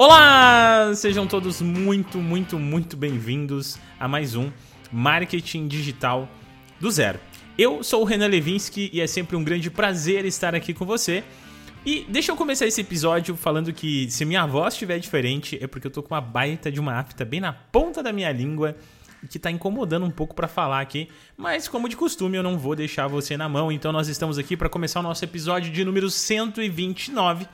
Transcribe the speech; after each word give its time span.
Olá! 0.00 0.94
Sejam 0.94 1.26
todos 1.26 1.60
muito, 1.60 2.18
muito, 2.18 2.56
muito 2.56 2.96
bem-vindos 2.96 3.76
a 3.98 4.06
mais 4.06 4.36
um 4.36 4.48
Marketing 4.92 5.66
Digital 5.66 6.28
do 6.78 6.88
Zero. 6.88 7.18
Eu 7.58 7.82
sou 7.82 8.02
o 8.02 8.04
Renan 8.04 8.28
Levinsky 8.28 8.90
e 8.92 9.00
é 9.00 9.08
sempre 9.08 9.34
um 9.34 9.42
grande 9.42 9.68
prazer 9.72 10.24
estar 10.24 10.54
aqui 10.54 10.72
com 10.72 10.86
você. 10.86 11.24
E 11.84 12.06
deixa 12.08 12.30
eu 12.30 12.36
começar 12.36 12.64
esse 12.64 12.80
episódio 12.80 13.34
falando 13.34 13.72
que 13.72 14.08
se 14.08 14.24
minha 14.24 14.46
voz 14.46 14.74
estiver 14.74 15.00
diferente 15.00 15.58
é 15.60 15.66
porque 15.66 15.88
eu 15.88 15.90
tô 15.90 16.00
com 16.00 16.14
uma 16.14 16.20
baita 16.20 16.70
de 16.70 16.78
uma 16.78 16.94
afta 16.94 17.24
bem 17.24 17.40
na 17.40 17.52
ponta 17.52 18.00
da 18.00 18.12
minha 18.12 18.30
língua 18.30 18.76
que 19.28 19.36
tá 19.36 19.50
incomodando 19.50 20.06
um 20.06 20.12
pouco 20.12 20.32
para 20.32 20.46
falar 20.46 20.80
aqui, 20.80 21.08
mas 21.36 21.66
como 21.66 21.88
de 21.88 21.96
costume 21.96 22.36
eu 22.36 22.42
não 22.44 22.56
vou 22.56 22.76
deixar 22.76 23.08
você 23.08 23.36
na 23.36 23.48
mão, 23.48 23.72
então 23.72 23.90
nós 23.90 24.06
estamos 24.06 24.38
aqui 24.38 24.56
para 24.56 24.68
começar 24.68 25.00
o 25.00 25.02
nosso 25.02 25.24
episódio 25.24 25.72
de 25.72 25.84
número 25.84 26.08
129 26.08 27.48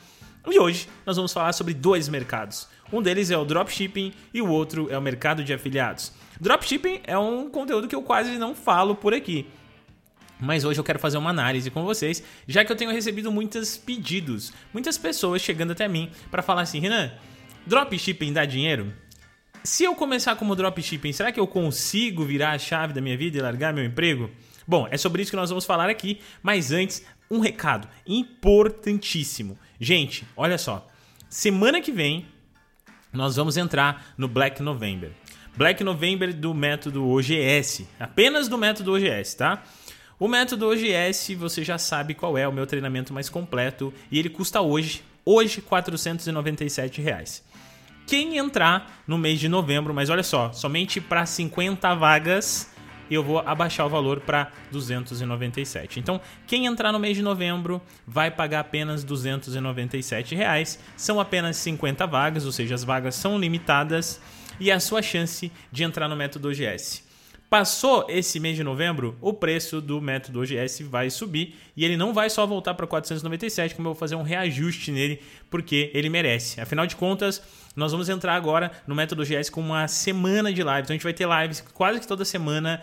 e 0.52 0.58
hoje 0.58 0.88
nós 1.06 1.16
vamos 1.16 1.32
falar 1.32 1.52
sobre 1.52 1.72
dois 1.74 2.08
mercados. 2.08 2.68
Um 2.92 3.00
deles 3.00 3.30
é 3.30 3.36
o 3.36 3.44
dropshipping 3.44 4.12
e 4.32 4.42
o 4.42 4.48
outro 4.48 4.90
é 4.90 4.98
o 4.98 5.02
mercado 5.02 5.42
de 5.42 5.52
afiliados. 5.52 6.12
Dropshipping 6.40 7.00
é 7.04 7.16
um 7.16 7.48
conteúdo 7.48 7.88
que 7.88 7.94
eu 7.94 8.02
quase 8.02 8.36
não 8.38 8.54
falo 8.54 8.94
por 8.94 9.14
aqui. 9.14 9.46
Mas 10.38 10.64
hoje 10.64 10.78
eu 10.78 10.84
quero 10.84 10.98
fazer 10.98 11.16
uma 11.16 11.30
análise 11.30 11.70
com 11.70 11.84
vocês, 11.84 12.22
já 12.46 12.64
que 12.64 12.70
eu 12.70 12.76
tenho 12.76 12.90
recebido 12.90 13.32
muitos 13.32 13.76
pedidos, 13.76 14.52
muitas 14.72 14.98
pessoas 14.98 15.40
chegando 15.40 15.72
até 15.72 15.88
mim 15.88 16.10
para 16.30 16.42
falar 16.42 16.62
assim: 16.62 16.80
Renan, 16.80 17.12
dropshipping 17.66 18.32
dá 18.32 18.44
dinheiro? 18.44 18.92
Se 19.62 19.84
eu 19.84 19.94
começar 19.94 20.36
como 20.36 20.54
dropshipping, 20.54 21.12
será 21.12 21.32
que 21.32 21.40
eu 21.40 21.46
consigo 21.46 22.24
virar 22.24 22.50
a 22.50 22.58
chave 22.58 22.92
da 22.92 23.00
minha 23.00 23.16
vida 23.16 23.38
e 23.38 23.40
largar 23.40 23.72
meu 23.72 23.84
emprego? 23.84 24.30
Bom, 24.66 24.86
é 24.90 24.96
sobre 24.96 25.22
isso 25.22 25.30
que 25.30 25.36
nós 25.36 25.48
vamos 25.48 25.64
falar 25.64 25.88
aqui, 25.88 26.20
mas 26.42 26.70
antes, 26.72 27.02
um 27.30 27.38
recado 27.40 27.88
importantíssimo. 28.06 29.58
Gente, 29.80 30.26
olha 30.36 30.58
só. 30.58 30.86
Semana 31.28 31.80
que 31.80 31.90
vem 31.90 32.26
nós 33.12 33.36
vamos 33.36 33.56
entrar 33.56 34.12
no 34.18 34.26
Black 34.26 34.62
November. 34.62 35.12
Black 35.56 35.84
November 35.84 36.34
do 36.34 36.52
método 36.52 37.08
OGS, 37.08 37.86
apenas 37.98 38.48
do 38.48 38.58
método 38.58 38.92
OGS, 38.92 39.34
tá? 39.34 39.62
O 40.18 40.26
método 40.26 40.68
OGS, 40.68 41.34
você 41.34 41.62
já 41.62 41.78
sabe 41.78 42.14
qual 42.14 42.36
é 42.36 42.46
o 42.46 42.52
meu 42.52 42.66
treinamento 42.66 43.14
mais 43.14 43.28
completo 43.28 43.94
e 44.10 44.18
ele 44.18 44.28
custa 44.28 44.60
hoje, 44.60 45.02
hoje 45.24 45.60
497 45.60 47.00
reais. 47.00 47.44
Quem 48.06 48.36
entrar 48.36 49.02
no 49.06 49.16
mês 49.16 49.38
de 49.38 49.48
novembro, 49.48 49.94
mas 49.94 50.10
olha 50.10 50.22
só, 50.22 50.52
somente 50.52 51.00
para 51.00 51.24
50 51.24 51.94
vagas 51.94 52.73
eu 53.10 53.22
vou 53.22 53.38
abaixar 53.40 53.86
o 53.86 53.88
valor 53.88 54.20
para 54.20 54.50
297. 54.72 56.00
Então, 56.00 56.20
quem 56.46 56.66
entrar 56.66 56.92
no 56.92 56.98
mês 56.98 57.16
de 57.16 57.22
novembro 57.22 57.80
vai 58.06 58.30
pagar 58.30 58.60
apenas 58.60 59.04
297 59.04 60.34
reais. 60.34 60.78
São 60.96 61.20
apenas 61.20 61.56
50 61.58 62.06
vagas, 62.06 62.46
ou 62.46 62.52
seja, 62.52 62.74
as 62.74 62.84
vagas 62.84 63.14
são 63.14 63.38
limitadas 63.38 64.20
e 64.58 64.70
a 64.70 64.80
sua 64.80 65.02
chance 65.02 65.50
de 65.70 65.84
entrar 65.84 66.08
no 66.08 66.16
método 66.16 66.48
OGS. 66.48 67.03
Passou 67.54 68.04
esse 68.08 68.40
mês 68.40 68.56
de 68.56 68.64
novembro, 68.64 69.16
o 69.20 69.32
preço 69.32 69.80
do 69.80 70.00
método 70.00 70.40
OGS 70.40 70.82
vai 70.82 71.08
subir 71.08 71.54
e 71.76 71.84
ele 71.84 71.96
não 71.96 72.12
vai 72.12 72.28
só 72.28 72.44
voltar 72.44 72.74
para 72.74 72.84
497, 72.84 73.76
como 73.76 73.86
eu 73.86 73.92
vou 73.92 73.98
fazer 74.00 74.16
um 74.16 74.24
reajuste 74.24 74.90
nele, 74.90 75.20
porque 75.48 75.88
ele 75.94 76.08
merece. 76.08 76.60
Afinal 76.60 76.84
de 76.84 76.96
contas, 76.96 77.40
nós 77.76 77.92
vamos 77.92 78.08
entrar 78.08 78.34
agora 78.34 78.72
no 78.88 78.94
método 78.96 79.22
OGS 79.22 79.50
com 79.50 79.60
uma 79.60 79.86
semana 79.86 80.52
de 80.52 80.64
lives. 80.64 80.80
Então 80.80 80.94
a 80.94 80.96
gente 80.96 81.04
vai 81.04 81.12
ter 81.12 81.28
lives 81.28 81.60
quase 81.72 82.00
que 82.00 82.08
toda 82.08 82.24
semana 82.24 82.82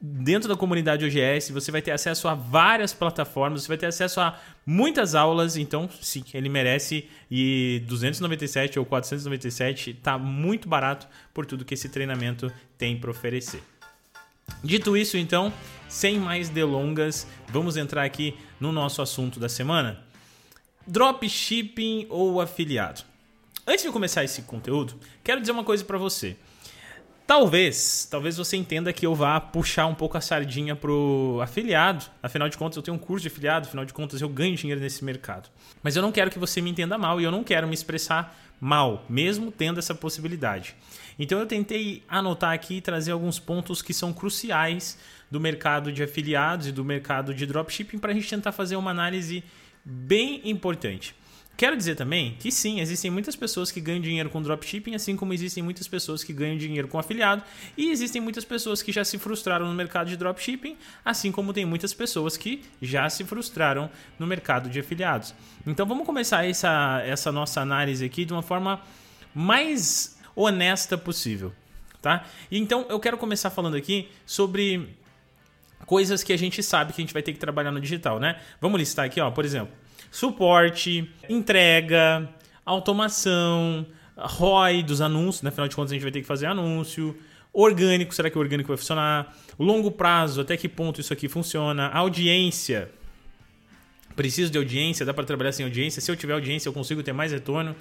dentro 0.00 0.48
da 0.48 0.54
comunidade 0.54 1.04
OGS, 1.04 1.50
você 1.50 1.72
vai 1.72 1.82
ter 1.82 1.90
acesso 1.90 2.28
a 2.28 2.34
várias 2.34 2.92
plataformas, 2.92 3.62
você 3.62 3.68
vai 3.68 3.78
ter 3.78 3.86
acesso 3.86 4.20
a 4.20 4.38
muitas 4.64 5.16
aulas, 5.16 5.56
então 5.56 5.88
sim, 6.00 6.22
ele 6.32 6.48
merece 6.48 7.08
e 7.28 7.82
297 7.88 8.78
ou 8.78 8.84
497 8.84 9.90
está 9.90 10.16
muito 10.16 10.68
barato 10.68 11.08
por 11.32 11.44
tudo 11.44 11.64
que 11.64 11.74
esse 11.74 11.88
treinamento 11.88 12.52
tem 12.78 12.96
para 12.96 13.10
oferecer. 13.10 13.60
Dito 14.62 14.96
isso, 14.96 15.16
então, 15.16 15.52
sem 15.88 16.18
mais 16.18 16.48
delongas, 16.48 17.26
vamos 17.48 17.76
entrar 17.76 18.04
aqui 18.04 18.36
no 18.58 18.72
nosso 18.72 19.02
assunto 19.02 19.38
da 19.38 19.48
semana. 19.48 20.02
Dropshipping 20.86 22.06
ou 22.10 22.40
afiliado? 22.40 23.02
Antes 23.66 23.84
de 23.84 23.90
começar 23.90 24.22
esse 24.24 24.42
conteúdo, 24.42 24.94
quero 25.22 25.40
dizer 25.40 25.52
uma 25.52 25.64
coisa 25.64 25.84
para 25.84 25.96
você. 25.96 26.36
Talvez, 27.26 28.06
talvez 28.10 28.36
você 28.36 28.54
entenda 28.54 28.92
que 28.92 29.06
eu 29.06 29.14
vá 29.14 29.40
puxar 29.40 29.86
um 29.86 29.94
pouco 29.94 30.18
a 30.18 30.20
sardinha 30.20 30.76
pro 30.76 31.40
afiliado. 31.42 32.04
Afinal 32.22 32.50
de 32.50 32.58
contas, 32.58 32.76
eu 32.76 32.82
tenho 32.82 32.96
um 32.96 33.00
curso 33.00 33.22
de 33.22 33.28
afiliado, 33.28 33.66
afinal 33.66 33.86
de 33.86 33.94
contas, 33.94 34.20
eu 34.20 34.28
ganho 34.28 34.54
dinheiro 34.54 34.78
nesse 34.78 35.02
mercado. 35.02 35.48
Mas 35.82 35.96
eu 35.96 36.02
não 36.02 36.12
quero 36.12 36.30
que 36.30 36.38
você 36.38 36.60
me 36.60 36.70
entenda 36.70 36.98
mal 36.98 37.18
e 37.18 37.24
eu 37.24 37.30
não 37.30 37.42
quero 37.42 37.66
me 37.66 37.72
expressar 37.72 38.38
mal, 38.60 39.06
mesmo 39.08 39.50
tendo 39.50 39.78
essa 39.78 39.94
possibilidade. 39.94 40.76
Então 41.18 41.38
eu 41.38 41.46
tentei 41.46 42.02
anotar 42.06 42.52
aqui 42.52 42.76
e 42.76 42.80
trazer 42.82 43.12
alguns 43.12 43.38
pontos 43.38 43.80
que 43.80 43.94
são 43.94 44.12
cruciais 44.12 44.98
do 45.30 45.40
mercado 45.40 45.90
de 45.90 46.02
afiliados 46.02 46.66
e 46.66 46.72
do 46.72 46.84
mercado 46.84 47.32
de 47.32 47.46
dropshipping 47.46 47.98
para 47.98 48.10
a 48.10 48.14
gente 48.14 48.28
tentar 48.28 48.52
fazer 48.52 48.76
uma 48.76 48.90
análise 48.90 49.42
bem 49.82 50.42
importante. 50.44 51.14
Quero 51.56 51.76
dizer 51.76 51.94
também 51.94 52.36
que 52.40 52.50
sim, 52.50 52.80
existem 52.80 53.10
muitas 53.10 53.36
pessoas 53.36 53.70
que 53.70 53.80
ganham 53.80 54.00
dinheiro 54.00 54.28
com 54.28 54.42
dropshipping, 54.42 54.94
assim 54.94 55.14
como 55.14 55.32
existem 55.32 55.62
muitas 55.62 55.86
pessoas 55.86 56.24
que 56.24 56.32
ganham 56.32 56.56
dinheiro 56.58 56.88
com 56.88 56.98
afiliado, 56.98 57.44
e 57.76 57.90
existem 57.90 58.20
muitas 58.20 58.44
pessoas 58.44 58.82
que 58.82 58.90
já 58.90 59.04
se 59.04 59.18
frustraram 59.18 59.68
no 59.68 59.74
mercado 59.74 60.08
de 60.08 60.16
dropshipping, 60.16 60.76
assim 61.04 61.30
como 61.30 61.52
tem 61.52 61.64
muitas 61.64 61.94
pessoas 61.94 62.36
que 62.36 62.64
já 62.82 63.08
se 63.08 63.22
frustraram 63.22 63.88
no 64.18 64.26
mercado 64.26 64.68
de 64.68 64.80
afiliados. 64.80 65.32
Então 65.64 65.86
vamos 65.86 66.04
começar 66.04 66.44
essa, 66.44 67.00
essa 67.06 67.30
nossa 67.30 67.60
análise 67.60 68.04
aqui 68.04 68.24
de 68.24 68.32
uma 68.32 68.42
forma 68.42 68.82
mais 69.32 70.18
honesta 70.34 70.98
possível, 70.98 71.52
tá? 72.02 72.24
Então 72.50 72.84
eu 72.88 72.98
quero 72.98 73.16
começar 73.16 73.50
falando 73.50 73.76
aqui 73.76 74.08
sobre 74.26 74.88
coisas 75.86 76.24
que 76.24 76.32
a 76.32 76.36
gente 76.36 76.64
sabe 76.64 76.92
que 76.92 77.00
a 77.00 77.04
gente 77.04 77.12
vai 77.12 77.22
ter 77.22 77.32
que 77.32 77.38
trabalhar 77.38 77.70
no 77.70 77.80
digital, 77.80 78.18
né? 78.18 78.40
Vamos 78.60 78.80
listar 78.80 79.06
aqui, 79.06 79.20
ó, 79.20 79.30
por 79.30 79.44
exemplo 79.44 79.83
suporte, 80.14 81.10
entrega, 81.28 82.28
automação, 82.64 83.84
ROI 84.16 84.84
dos 84.84 85.00
anúncios, 85.00 85.42
né? 85.42 85.48
afinal 85.48 85.66
de 85.66 85.74
contas 85.74 85.90
a 85.90 85.94
gente 85.94 86.04
vai 86.04 86.12
ter 86.12 86.20
que 86.20 86.26
fazer 86.26 86.46
anúncio, 86.46 87.18
orgânico, 87.52 88.14
será 88.14 88.30
que 88.30 88.38
o 88.38 88.40
orgânico 88.40 88.68
vai 88.68 88.76
funcionar? 88.76 89.36
Longo 89.58 89.90
prazo, 89.90 90.40
até 90.40 90.56
que 90.56 90.68
ponto 90.68 91.00
isso 91.00 91.12
aqui 91.12 91.28
funciona? 91.28 91.88
Audiência, 91.88 92.92
preciso 94.14 94.52
de 94.52 94.58
audiência, 94.58 95.04
dá 95.04 95.12
para 95.12 95.24
trabalhar 95.24 95.50
sem 95.50 95.66
audiência? 95.66 96.00
Se 96.00 96.08
eu 96.08 96.14
tiver 96.14 96.34
audiência, 96.34 96.68
eu 96.68 96.72
consigo 96.72 97.02
ter 97.02 97.12
mais 97.12 97.32
retorno? 97.32 97.74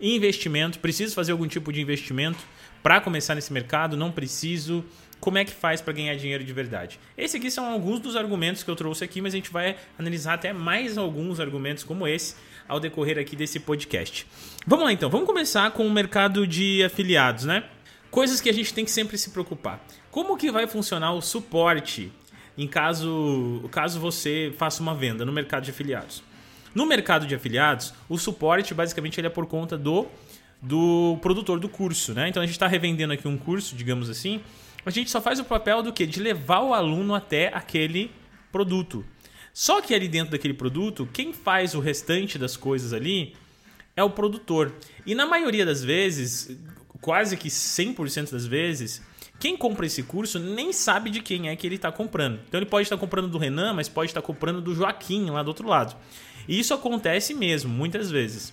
Investimento, 0.00 0.78
preciso 0.78 1.14
fazer 1.14 1.32
algum 1.32 1.46
tipo 1.46 1.70
de 1.70 1.82
investimento 1.82 2.38
para 2.82 3.02
começar 3.02 3.34
nesse 3.34 3.52
mercado? 3.52 3.98
Não 3.98 4.10
preciso 4.10 4.82
como 5.20 5.38
é 5.38 5.44
que 5.44 5.52
faz 5.52 5.80
para 5.80 5.92
ganhar 5.92 6.14
dinheiro 6.16 6.44
de 6.44 6.52
verdade. 6.52 6.98
Esses 7.16 7.36
aqui 7.36 7.50
são 7.50 7.66
alguns 7.66 8.00
dos 8.00 8.16
argumentos 8.16 8.62
que 8.62 8.70
eu 8.70 8.76
trouxe 8.76 9.04
aqui, 9.04 9.20
mas 9.20 9.34
a 9.34 9.36
gente 9.36 9.50
vai 9.50 9.76
analisar 9.98 10.34
até 10.34 10.52
mais 10.52 10.96
alguns 10.98 11.40
argumentos 11.40 11.84
como 11.84 12.06
esse 12.06 12.34
ao 12.68 12.80
decorrer 12.80 13.18
aqui 13.18 13.36
desse 13.36 13.60
podcast. 13.60 14.26
Vamos 14.66 14.84
lá 14.84 14.92
então, 14.92 15.08
vamos 15.08 15.26
começar 15.26 15.70
com 15.70 15.86
o 15.86 15.90
mercado 15.90 16.46
de 16.46 16.82
afiliados, 16.84 17.44
né? 17.44 17.64
Coisas 18.10 18.40
que 18.40 18.48
a 18.48 18.52
gente 18.52 18.72
tem 18.72 18.84
que 18.84 18.90
sempre 18.90 19.18
se 19.18 19.30
preocupar. 19.30 19.84
Como 20.10 20.36
que 20.36 20.50
vai 20.50 20.66
funcionar 20.66 21.12
o 21.12 21.20
suporte 21.20 22.12
em 22.56 22.66
caso, 22.66 23.68
caso 23.70 24.00
você 24.00 24.52
faça 24.56 24.80
uma 24.80 24.94
venda 24.94 25.24
no 25.24 25.32
mercado 25.32 25.64
de 25.64 25.70
afiliados? 25.70 26.22
No 26.74 26.86
mercado 26.86 27.26
de 27.26 27.34
afiliados, 27.34 27.92
o 28.08 28.18
suporte 28.18 28.74
basicamente 28.74 29.18
ele 29.20 29.26
é 29.26 29.30
por 29.30 29.46
conta 29.46 29.76
do, 29.76 30.06
do 30.60 31.18
produtor 31.20 31.58
do 31.58 31.68
curso, 31.68 32.14
né? 32.14 32.28
Então 32.28 32.42
a 32.42 32.46
gente 32.46 32.54
está 32.54 32.66
revendendo 32.66 33.12
aqui 33.12 33.28
um 33.28 33.36
curso, 33.36 33.74
digamos 33.74 34.08
assim, 34.08 34.40
a 34.86 34.90
gente 34.90 35.10
só 35.10 35.20
faz 35.20 35.40
o 35.40 35.44
papel 35.44 35.82
do 35.82 35.92
que? 35.92 36.06
De 36.06 36.20
levar 36.20 36.60
o 36.60 36.72
aluno 36.72 37.14
até 37.14 37.48
aquele 37.52 38.10
produto. 38.52 39.04
Só 39.52 39.80
que 39.80 39.94
ali 39.94 40.06
dentro 40.06 40.32
daquele 40.32 40.54
produto, 40.54 41.08
quem 41.12 41.32
faz 41.32 41.74
o 41.74 41.80
restante 41.80 42.38
das 42.38 42.56
coisas 42.56 42.92
ali 42.92 43.34
é 43.96 44.04
o 44.04 44.10
produtor. 44.10 44.74
E 45.04 45.14
na 45.14 45.26
maioria 45.26 45.64
das 45.64 45.82
vezes, 45.82 46.56
quase 47.00 47.36
que 47.36 47.48
100% 47.48 48.30
das 48.30 48.46
vezes, 48.46 49.02
quem 49.40 49.56
compra 49.56 49.86
esse 49.86 50.02
curso 50.02 50.38
nem 50.38 50.72
sabe 50.72 51.10
de 51.10 51.20
quem 51.20 51.48
é 51.48 51.56
que 51.56 51.66
ele 51.66 51.76
está 51.76 51.90
comprando. 51.90 52.38
Então 52.46 52.58
ele 52.58 52.66
pode 52.66 52.84
estar 52.84 52.96
comprando 52.96 53.28
do 53.28 53.38
Renan, 53.38 53.74
mas 53.74 53.88
pode 53.88 54.10
estar 54.10 54.22
comprando 54.22 54.60
do 54.60 54.74
Joaquim 54.74 55.30
lá 55.30 55.42
do 55.42 55.48
outro 55.48 55.66
lado. 55.66 55.96
E 56.46 56.58
isso 56.58 56.72
acontece 56.72 57.34
mesmo, 57.34 57.70
muitas 57.72 58.10
vezes. 58.10 58.50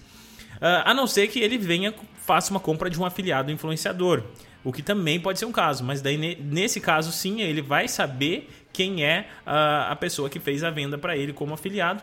Uh, 0.55 0.81
a 0.85 0.93
não 0.93 1.05
ser 1.05 1.27
que 1.27 1.39
ele 1.39 1.57
venha, 1.57 1.93
faça 2.25 2.51
uma 2.51 2.59
compra 2.59 2.89
de 2.89 2.99
um 2.99 3.05
afiliado 3.05 3.51
influenciador. 3.51 4.23
O 4.63 4.71
que 4.71 4.81
também 4.81 5.19
pode 5.19 5.39
ser 5.39 5.45
um 5.45 5.51
caso, 5.51 5.83
mas 5.83 6.01
daí 6.01 6.17
nesse 6.17 6.79
caso 6.79 7.11
sim, 7.11 7.41
ele 7.41 7.61
vai 7.61 7.87
saber 7.87 8.49
quem 8.71 9.03
é 9.03 9.27
a, 9.45 9.95
pessoa 9.95 10.29
que 10.29 10.39
fez 10.39 10.63
a 10.63 10.69
venda 10.69 10.97
para 10.97 11.17
ele 11.17 11.33
como 11.33 11.53
afiliado. 11.53 12.01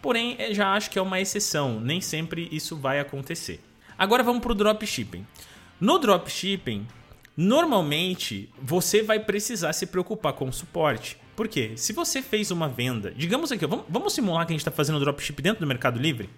Porém, 0.00 0.36
é, 0.38 0.52
já 0.52 0.74
acho 0.74 0.90
que 0.90 0.98
é 0.98 1.02
uma 1.02 1.20
exceção, 1.20 1.80
nem 1.80 2.00
sempre 2.00 2.48
isso 2.52 2.76
vai 2.76 3.00
acontecer. 3.00 3.60
Agora 3.96 4.22
vamos 4.22 4.42
para 4.42 4.52
o 4.52 4.54
dropshipping. 4.54 5.26
No 5.80 5.98
dropshipping, 5.98 6.86
normalmente 7.36 8.50
você 8.60 9.02
vai 9.02 9.18
precisar 9.20 9.72
se 9.72 9.86
preocupar 9.86 10.32
com 10.32 10.48
o 10.48 10.52
suporte. 10.52 11.16
Por 11.34 11.48
quê? 11.48 11.72
Se 11.76 11.92
você 11.92 12.20
fez 12.20 12.50
uma 12.50 12.68
venda, 12.68 13.12
digamos 13.16 13.50
aqui, 13.50 13.66
vamos, 13.66 13.86
vamos 13.88 14.12
simular 14.12 14.46
que 14.46 14.52
a 14.52 14.54
gente 14.54 14.60
está 14.60 14.70
fazendo 14.70 15.00
dropship 15.00 15.40
dentro 15.40 15.60
do 15.60 15.66
Mercado 15.66 15.98
Livre. 15.98 16.28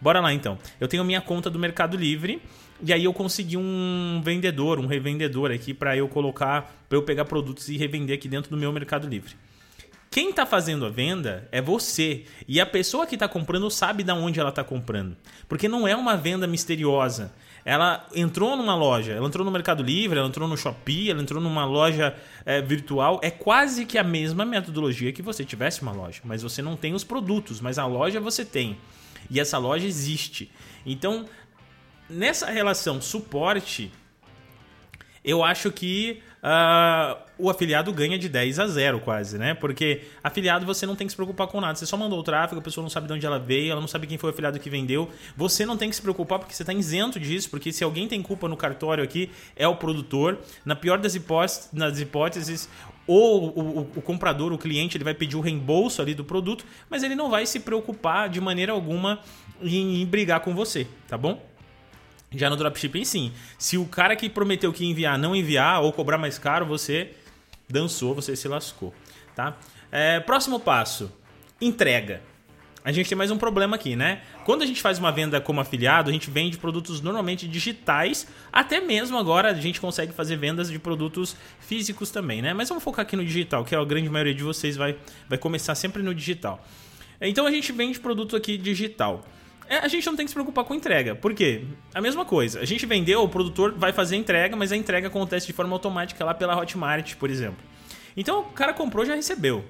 Bora 0.00 0.20
lá 0.20 0.32
então. 0.32 0.58
Eu 0.80 0.88
tenho 0.88 1.04
minha 1.04 1.20
conta 1.20 1.48
do 1.48 1.58
Mercado 1.58 1.96
Livre 1.96 2.40
e 2.82 2.92
aí 2.92 3.04
eu 3.04 3.12
consegui 3.12 3.56
um 3.56 4.20
vendedor, 4.22 4.78
um 4.78 4.86
revendedor 4.86 5.50
aqui 5.50 5.72
para 5.72 5.96
eu 5.96 6.08
colocar, 6.08 6.84
para 6.88 6.98
eu 6.98 7.02
pegar 7.02 7.24
produtos 7.24 7.68
e 7.68 7.76
revender 7.76 8.16
aqui 8.16 8.28
dentro 8.28 8.50
do 8.50 8.56
meu 8.56 8.72
Mercado 8.72 9.08
Livre. 9.08 9.34
Quem 10.10 10.30
está 10.30 10.46
fazendo 10.46 10.86
a 10.86 10.88
venda 10.88 11.46
é 11.52 11.60
você. 11.60 12.24
E 12.48 12.58
a 12.58 12.64
pessoa 12.64 13.06
que 13.06 13.16
está 13.16 13.28
comprando 13.28 13.70
sabe 13.70 14.02
de 14.02 14.12
onde 14.12 14.40
ela 14.40 14.48
está 14.48 14.64
comprando. 14.64 15.14
Porque 15.46 15.68
não 15.68 15.86
é 15.86 15.94
uma 15.94 16.16
venda 16.16 16.46
misteriosa. 16.46 17.34
Ela 17.66 18.06
entrou 18.14 18.56
numa 18.56 18.74
loja, 18.74 19.12
ela 19.12 19.26
entrou 19.26 19.44
no 19.44 19.50
Mercado 19.50 19.82
Livre, 19.82 20.18
ela 20.18 20.28
entrou 20.28 20.48
no 20.48 20.56
Shopee, 20.56 21.10
ela 21.10 21.20
entrou 21.20 21.42
numa 21.42 21.66
loja 21.66 22.14
é, 22.46 22.62
virtual. 22.62 23.20
É 23.22 23.30
quase 23.30 23.84
que 23.84 23.98
a 23.98 24.04
mesma 24.04 24.44
metodologia 24.44 25.12
que 25.12 25.20
você 25.20 25.44
tivesse 25.44 25.82
uma 25.82 25.92
loja. 25.92 26.20
Mas 26.24 26.42
você 26.42 26.62
não 26.62 26.76
tem 26.76 26.94
os 26.94 27.04
produtos, 27.04 27.60
mas 27.60 27.78
a 27.78 27.84
loja 27.84 28.20
você 28.20 28.44
tem. 28.44 28.78
E 29.30 29.40
essa 29.40 29.58
loja 29.58 29.86
existe. 29.86 30.50
Então, 30.84 31.26
nessa 32.08 32.46
relação 32.50 33.00
suporte, 33.00 33.92
eu 35.24 35.42
acho 35.42 35.70
que 35.72 36.22
uh, 36.42 37.16
o 37.38 37.50
afiliado 37.50 37.92
ganha 37.92 38.18
de 38.18 38.28
10 38.28 38.58
a 38.58 38.66
0 38.66 39.00
quase, 39.00 39.38
né? 39.38 39.54
Porque 39.54 40.02
afiliado 40.22 40.64
você 40.64 40.86
não 40.86 40.96
tem 40.96 41.06
que 41.06 41.12
se 41.12 41.16
preocupar 41.16 41.46
com 41.46 41.60
nada. 41.60 41.74
Você 41.74 41.86
só 41.86 41.96
mandou 41.96 42.18
o 42.18 42.22
tráfego, 42.22 42.60
a 42.60 42.62
pessoa 42.62 42.82
não 42.82 42.90
sabe 42.90 43.06
de 43.06 43.12
onde 43.12 43.26
ela 43.26 43.38
veio, 43.38 43.72
ela 43.72 43.80
não 43.80 43.88
sabe 43.88 44.06
quem 44.06 44.18
foi 44.18 44.30
o 44.30 44.32
afiliado 44.32 44.58
que 44.58 44.70
vendeu. 44.70 45.10
Você 45.36 45.66
não 45.66 45.76
tem 45.76 45.90
que 45.90 45.96
se 45.96 46.02
preocupar 46.02 46.38
porque 46.38 46.54
você 46.54 46.62
está 46.62 46.72
isento 46.72 47.18
disso, 47.18 47.50
porque 47.50 47.72
se 47.72 47.84
alguém 47.84 48.08
tem 48.08 48.22
culpa 48.22 48.48
no 48.48 48.56
cartório 48.56 49.02
aqui, 49.02 49.30
é 49.54 49.66
o 49.66 49.76
produtor. 49.76 50.38
Na 50.64 50.76
pior 50.76 50.98
das 50.98 51.14
hipóteses, 51.14 51.68
nas 51.72 52.00
hipóteses 52.00 52.68
ou 53.06 53.50
o, 53.56 53.60
o, 53.60 53.80
o, 53.96 54.02
comprador, 54.02 54.52
o 54.52 54.58
cliente, 54.58 54.96
ele 54.96 55.04
vai 55.04 55.14
pedir 55.14 55.36
o 55.36 55.40
reembolso 55.40 56.02
ali 56.02 56.14
do 56.14 56.24
produto, 56.24 56.64
mas 56.90 57.02
ele 57.02 57.14
não 57.14 57.30
vai 57.30 57.46
se 57.46 57.60
preocupar 57.60 58.28
de 58.28 58.40
maneira 58.40 58.72
alguma 58.72 59.20
em, 59.62 60.02
em 60.02 60.06
brigar 60.06 60.40
com 60.40 60.54
você, 60.54 60.86
tá 61.06 61.16
bom? 61.16 61.40
Já 62.30 62.50
no 62.50 62.56
dropshipping, 62.56 63.04
sim. 63.04 63.32
Se 63.58 63.78
o 63.78 63.86
cara 63.86 64.16
que 64.16 64.28
prometeu 64.28 64.72
que 64.72 64.84
ia 64.84 64.90
enviar 64.90 65.18
não 65.18 65.34
enviar 65.34 65.82
ou 65.82 65.92
cobrar 65.92 66.18
mais 66.18 66.38
caro, 66.38 66.66
você 66.66 67.12
dançou, 67.68 68.14
você 68.14 68.34
se 68.34 68.48
lascou, 68.48 68.94
tá? 69.34 69.56
É, 69.90 70.20
próximo 70.20 70.58
passo, 70.58 71.10
entrega. 71.60 72.20
A 72.84 72.92
gente 72.92 73.08
tem 73.08 73.18
mais 73.18 73.32
um 73.32 73.36
problema 73.36 73.74
aqui, 73.74 73.96
né? 73.96 74.22
Quando 74.44 74.62
a 74.62 74.66
gente 74.66 74.80
faz 74.80 74.96
uma 74.96 75.10
venda 75.10 75.40
como 75.40 75.60
afiliado, 75.60 76.08
a 76.08 76.12
gente 76.12 76.30
vende 76.30 76.56
produtos 76.56 77.00
normalmente 77.00 77.48
digitais, 77.48 78.28
até 78.52 78.80
mesmo 78.80 79.18
agora 79.18 79.50
a 79.50 79.54
gente 79.54 79.80
consegue 79.80 80.12
fazer 80.12 80.36
vendas 80.36 80.70
de 80.70 80.78
produtos 80.78 81.36
físicos 81.58 82.12
também, 82.12 82.40
né? 82.40 82.54
Mas 82.54 82.68
vamos 82.68 82.84
focar 82.84 83.04
aqui 83.04 83.16
no 83.16 83.24
digital, 83.24 83.64
que 83.64 83.74
a 83.74 83.84
grande 83.84 84.08
maioria 84.08 84.34
de 84.34 84.44
vocês 84.44 84.76
vai, 84.76 84.96
vai 85.28 85.36
começar 85.36 85.74
sempre 85.74 86.00
no 86.00 86.14
digital. 86.14 86.64
Então 87.20 87.44
a 87.44 87.50
gente 87.50 87.72
vende 87.72 87.98
produto 87.98 88.36
aqui 88.36 88.56
digital. 88.56 89.26
É, 89.68 89.78
a 89.78 89.88
gente 89.88 90.06
não 90.06 90.16
tem 90.16 90.24
que 90.24 90.30
se 90.30 90.34
preocupar 90.34 90.64
com 90.64 90.74
entrega. 90.74 91.14
Por 91.14 91.34
quê? 91.34 91.64
A 91.94 92.00
mesma 92.00 92.24
coisa. 92.24 92.60
A 92.60 92.64
gente 92.64 92.86
vendeu, 92.86 93.22
o 93.22 93.28
produtor 93.28 93.74
vai 93.76 93.92
fazer 93.92 94.16
a 94.16 94.18
entrega, 94.18 94.56
mas 94.56 94.70
a 94.72 94.76
entrega 94.76 95.08
acontece 95.08 95.46
de 95.46 95.52
forma 95.52 95.72
automática 95.72 96.24
lá 96.24 96.34
pela 96.34 96.56
Hotmart, 96.56 97.16
por 97.16 97.30
exemplo. 97.30 97.58
Então 98.16 98.40
o 98.40 98.44
cara 98.44 98.72
comprou 98.72 99.04
já 99.04 99.14
recebeu. 99.14 99.64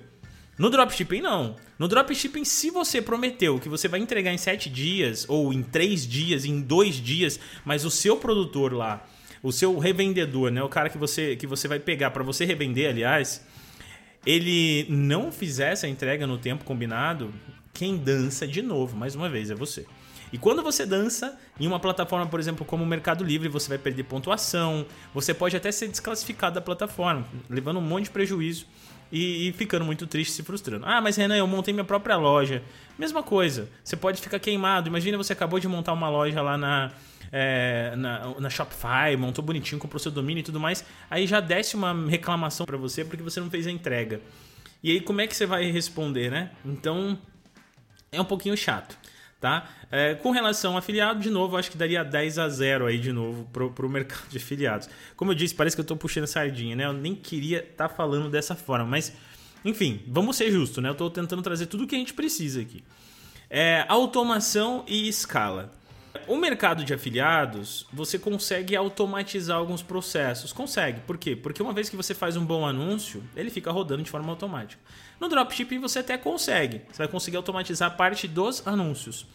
No 0.58 0.70
dropshipping, 0.70 1.20
não. 1.20 1.56
No 1.78 1.87
dropshipping, 1.87 2.44
se 2.44 2.70
você 2.70 3.02
prometeu 3.02 3.58
que 3.58 3.69
você 3.69 3.88
vai 3.88 4.00
entregar 4.00 4.32
em 4.32 4.38
7 4.38 4.70
dias, 4.70 5.26
ou 5.28 5.52
em 5.52 5.62
3 5.62 6.06
dias, 6.06 6.44
em 6.46 6.60
2 6.60 6.96
dias, 6.96 7.38
mas 7.64 7.84
o 7.84 7.90
seu 7.90 8.16
produtor 8.16 8.72
lá, 8.72 9.04
o 9.42 9.52
seu 9.52 9.78
revendedor, 9.78 10.50
né, 10.50 10.62
o 10.62 10.69
cara 10.69 10.88
que 10.88 10.96
você, 10.96 11.37
que 11.37 11.46
você 11.46 11.69
vai 11.69 11.78
pegar 11.78 12.10
para 12.10 12.22
você 12.22 12.46
revender, 12.46 12.88
aliás, 12.88 13.46
ele 14.25 14.87
não 14.88 15.31
fizesse 15.31 15.84
a 15.84 15.88
entrega 15.88 16.26
no 16.26 16.38
tempo 16.38 16.64
combinado, 16.64 17.34
quem 17.76 17.99
dança 17.99 18.49
de 18.49 18.62
novo, 18.62 18.96
mais 18.96 19.14
uma 19.14 19.28
vez, 19.28 19.50
é 19.50 19.55
você. 19.55 19.84
E 20.32 20.38
quando 20.38 20.62
você 20.62 20.87
dança 20.87 21.38
em 21.61 21.67
uma 21.67 21.78
plataforma, 21.78 22.26
por 22.26 22.40
exemplo, 22.40 22.64
como 22.64 22.82
o 22.82 22.87
Mercado 22.87 23.23
Livre, 23.23 23.50
você 23.50 23.69
vai 23.69 23.76
perder 23.76 24.05
pontuação, 24.05 24.87
você 25.12 25.34
pode 25.34 25.55
até 25.55 25.70
ser 25.70 25.87
desclassificado 25.88 26.55
da 26.55 26.62
plataforma, 26.62 27.26
levando 27.50 27.76
um 27.76 27.82
monte 27.82 28.05
de 28.05 28.11
prejuízo 28.11 28.67
e, 29.12 29.46
e, 29.49 29.52
ficando 29.52 29.84
muito 29.84 30.06
triste, 30.06 30.32
se 30.32 30.43
frustrando. 30.43 30.87
Ah, 30.87 31.02
mas 31.02 31.17
Renan, 31.17 31.37
eu 31.37 31.46
montei 31.46 31.75
minha 31.75 31.84
própria 31.84 32.17
loja. 32.17 32.62
Mesma 32.99 33.23
coisa, 33.23 33.69
você 33.84 33.94
pode 33.94 34.23
ficar 34.23 34.38
queimado. 34.38 34.88
Imagina 34.88 35.19
você 35.19 35.34
acabou 35.34 35.61
de 35.61 35.69
montar 35.69 35.93
uma 35.93 36.08
loja 36.08 36.40
lá 36.40 36.56
na, 36.56 36.93
é, 37.31 37.93
na, 37.94 38.40
na, 38.40 38.49
Shopify, 38.49 39.14
montou 39.19 39.44
bonitinho, 39.44 39.78
comprou 39.78 40.00
seu 40.00 40.11
domínio 40.11 40.40
e 40.40 40.44
tudo 40.44 40.58
mais. 40.58 40.82
Aí 41.11 41.26
já 41.26 41.40
desce 41.40 41.76
uma 41.76 41.93
reclamação 42.08 42.64
para 42.64 42.78
você 42.78 43.05
porque 43.05 43.23
você 43.23 43.38
não 43.38 43.50
fez 43.50 43.67
a 43.67 43.70
entrega. 43.70 44.23
E 44.82 44.93
aí, 44.93 45.00
como 45.00 45.20
é 45.20 45.26
que 45.26 45.37
você 45.37 45.46
vai 45.46 45.70
responder, 45.70 46.31
né? 46.31 46.50
Então, 46.64 47.19
é 48.12 48.20
um 48.20 48.24
pouquinho 48.24 48.56
chato. 48.56 48.96
Tá? 49.40 49.68
É, 49.90 50.14
com 50.14 50.30
relação 50.30 50.76
a 50.76 50.78
afiliado, 50.78 51.20
de 51.20 51.28
novo, 51.28 51.56
acho 51.56 51.70
que 51.70 51.76
daria 51.76 52.02
10 52.02 52.38
a 52.38 52.48
0 52.48 52.86
aí 52.86 52.98
de 52.98 53.12
novo 53.12 53.46
pro, 53.52 53.70
pro 53.70 53.88
mercado 53.88 54.28
de 54.28 54.38
afiliados. 54.38 54.88
Como 55.14 55.30
eu 55.30 55.34
disse, 55.34 55.54
parece 55.54 55.76
que 55.76 55.80
eu 55.80 55.84
estou 55.84 55.96
puxando 55.96 56.26
sardinha, 56.26 56.74
né? 56.74 56.86
Eu 56.86 56.92
nem 56.92 57.14
queria 57.14 57.58
estar 57.58 57.88
tá 57.88 57.94
falando 57.94 58.30
dessa 58.30 58.54
forma, 58.54 58.86
mas 58.86 59.12
enfim, 59.64 60.02
vamos 60.06 60.36
ser 60.36 60.50
justos, 60.50 60.82
né? 60.82 60.88
Eu 60.88 60.92
estou 60.92 61.10
tentando 61.10 61.42
trazer 61.42 61.66
tudo 61.66 61.84
o 61.84 61.86
que 61.86 61.94
a 61.94 61.98
gente 61.98 62.14
precisa 62.14 62.60
aqui. 62.60 62.82
É, 63.50 63.84
automação 63.88 64.84
e 64.88 65.08
escala. 65.08 65.72
O 66.26 66.36
mercado 66.36 66.84
de 66.84 66.92
afiliados, 66.92 67.86
você 67.92 68.18
consegue 68.18 68.76
automatizar 68.76 69.56
alguns 69.56 69.82
processos. 69.82 70.52
Consegue. 70.52 71.00
Por 71.00 71.18
quê? 71.18 71.34
Porque 71.34 71.62
uma 71.62 71.72
vez 71.72 71.88
que 71.88 71.96
você 71.96 72.14
faz 72.14 72.36
um 72.36 72.44
bom 72.44 72.66
anúncio, 72.66 73.22
ele 73.34 73.50
fica 73.50 73.70
rodando 73.70 74.02
de 74.02 74.10
forma 74.10 74.30
automática. 74.30 74.80
No 75.20 75.28
dropshipping 75.28 75.78
você 75.78 76.00
até 76.00 76.18
consegue. 76.18 76.82
Você 76.90 76.98
vai 76.98 77.08
conseguir 77.08 77.36
automatizar 77.36 77.96
parte 77.96 78.28
dos 78.28 78.66
anúncios. 78.66 79.26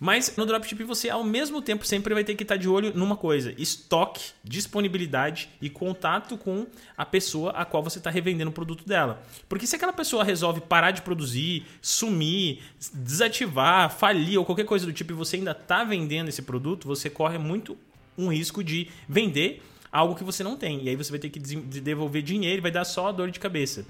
Mas 0.00 0.34
no 0.34 0.46
dropshipping 0.46 0.84
você 0.84 1.10
ao 1.10 1.22
mesmo 1.22 1.60
tempo 1.60 1.86
sempre 1.86 2.14
vai 2.14 2.24
ter 2.24 2.34
que 2.34 2.42
estar 2.42 2.56
de 2.56 2.66
olho 2.66 2.90
numa 2.96 3.16
coisa: 3.16 3.54
estoque, 3.58 4.32
disponibilidade 4.42 5.50
e 5.60 5.68
contato 5.68 6.38
com 6.38 6.66
a 6.96 7.04
pessoa 7.04 7.50
a 7.50 7.66
qual 7.66 7.82
você 7.82 7.98
está 7.98 8.08
revendendo 8.08 8.50
o 8.50 8.54
produto 8.54 8.86
dela. 8.86 9.22
Porque 9.46 9.66
se 9.66 9.76
aquela 9.76 9.92
pessoa 9.92 10.24
resolve 10.24 10.62
parar 10.62 10.92
de 10.92 11.02
produzir, 11.02 11.66
sumir, 11.82 12.62
desativar, 12.94 13.90
falir 13.90 14.38
ou 14.38 14.44
qualquer 14.46 14.64
coisa 14.64 14.86
do 14.86 14.92
tipo 14.92 15.12
e 15.12 15.14
você 15.14 15.36
ainda 15.36 15.50
está 15.50 15.84
vendendo 15.84 16.28
esse 16.28 16.40
produto, 16.40 16.88
você 16.88 17.10
corre 17.10 17.36
muito 17.36 17.76
um 18.16 18.32
risco 18.32 18.64
de 18.64 18.88
vender 19.06 19.62
algo 19.92 20.14
que 20.14 20.24
você 20.24 20.42
não 20.42 20.56
tem. 20.56 20.82
E 20.82 20.88
aí 20.88 20.96
você 20.96 21.10
vai 21.10 21.20
ter 21.20 21.28
que 21.28 21.38
devolver 21.38 22.22
dinheiro 22.22 22.58
e 22.58 22.62
vai 22.62 22.70
dar 22.70 22.86
só 22.86 23.12
dor 23.12 23.30
de 23.30 23.38
cabeça. 23.38 23.84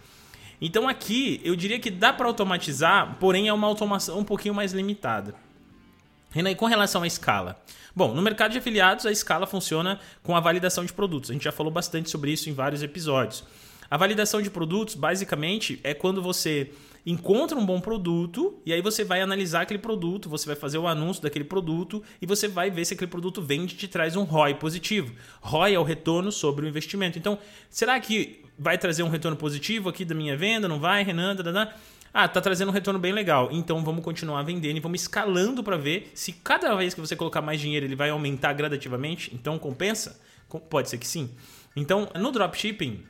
Então 0.61 0.89
aqui 0.89 1.41
eu 1.45 1.55
diria 1.55 1.79
que 1.79 1.89
dá 1.91 2.13
para 2.13 2.27
automatizar, 2.27 3.17
porém 3.21 3.47
é 3.47 3.53
uma 3.53 3.69
automação 3.69 4.19
um 4.19 4.25
pouquinho 4.25 4.55
mais 4.55 4.73
limitada. 4.73 5.35
Renan, 6.31 6.51
e 6.51 6.55
com 6.55 6.67
relação 6.67 7.03
à 7.03 7.07
escala? 7.07 7.61
Bom, 7.95 8.15
no 8.15 8.23
mercado 8.23 8.53
de 8.53 8.59
afiliados, 8.59 9.05
a 9.05 9.11
escala 9.11 9.47
funciona 9.47 9.99
com 10.23 10.37
a 10.37 10.41
validação 10.41 10.85
de 10.85 10.93
produtos. 10.93 11.31
A 11.31 11.33
gente 11.33 11.43
já 11.43 11.53
falou 11.53 11.73
bastante 11.73 12.09
sobre 12.09 12.31
isso 12.31 12.49
em 12.49 12.53
vários 12.53 12.83
episódios. 12.83 13.45
A 13.91 13.97
validação 13.97 14.41
de 14.41 14.49
produtos, 14.49 14.95
basicamente, 14.95 15.81
é 15.83 15.93
quando 15.93 16.23
você 16.23 16.71
encontra 17.05 17.59
um 17.59 17.67
bom 17.67 17.81
produto 17.81 18.61
e 18.65 18.73
aí 18.73 18.81
você 18.81 19.03
vai 19.03 19.21
analisar 19.21 19.63
aquele 19.63 19.81
produto, 19.81 20.29
você 20.29 20.47
vai 20.47 20.55
fazer 20.55 20.79
o 20.79 20.87
anúncio 20.87 21.21
daquele 21.21 21.45
produto 21.45 22.01
e 22.23 22.27
você 22.27 22.47
vai 22.47 22.71
ver 22.71 22.85
se 22.85 22.95
aquele 22.95 23.11
produto 23.11 23.43
vende 23.43 23.75
e 23.75 23.77
te 23.77 23.89
traz 23.89 24.15
um 24.15 24.23
ROI 24.23 24.55
positivo. 24.55 25.13
ROI 25.41 25.75
é 25.75 25.79
o 25.79 25.83
retorno 25.83 26.31
sobre 26.31 26.65
o 26.65 26.69
investimento. 26.69 27.19
Então, 27.19 27.39
será 27.69 27.99
que 27.99 28.45
vai 28.57 28.79
trazer 28.79 29.03
um 29.03 29.09
retorno 29.09 29.37
positivo 29.37 29.89
aqui 29.89 30.05
da 30.05 30.15
minha 30.15 30.37
venda? 30.37 30.69
Não 30.69 30.79
vai, 30.79 31.03
Renan? 31.03 31.35
Ah, 32.13 32.27
tá 32.27 32.41
trazendo 32.41 32.69
um 32.71 32.73
retorno 32.73 32.99
bem 32.99 33.13
legal. 33.13 33.49
Então 33.53 33.85
vamos 33.85 34.05
continuar 34.05 34.43
vendendo 34.43 34.77
e 34.77 34.81
vamos 34.81 35.03
escalando 35.03 35.63
para 35.63 35.77
ver 35.77 36.11
se 36.15 36.33
cada 36.33 36.75
vez 36.75 36.93
que 36.93 37.01
você 37.01 37.15
colocar 37.15 37.41
mais 37.41 37.61
dinheiro 37.61 37.87
ele 37.87 37.97
vai 37.97 38.11
aumentar 38.11 38.53
gradativamente. 38.53 39.33
Então 39.35 39.59
compensa? 39.59 40.21
Pode 40.69 40.91
ser 40.91 40.99
que 40.99 41.07
sim. 41.07 41.31
Então, 41.77 42.09
no 42.17 42.33
dropshipping, 42.33 43.05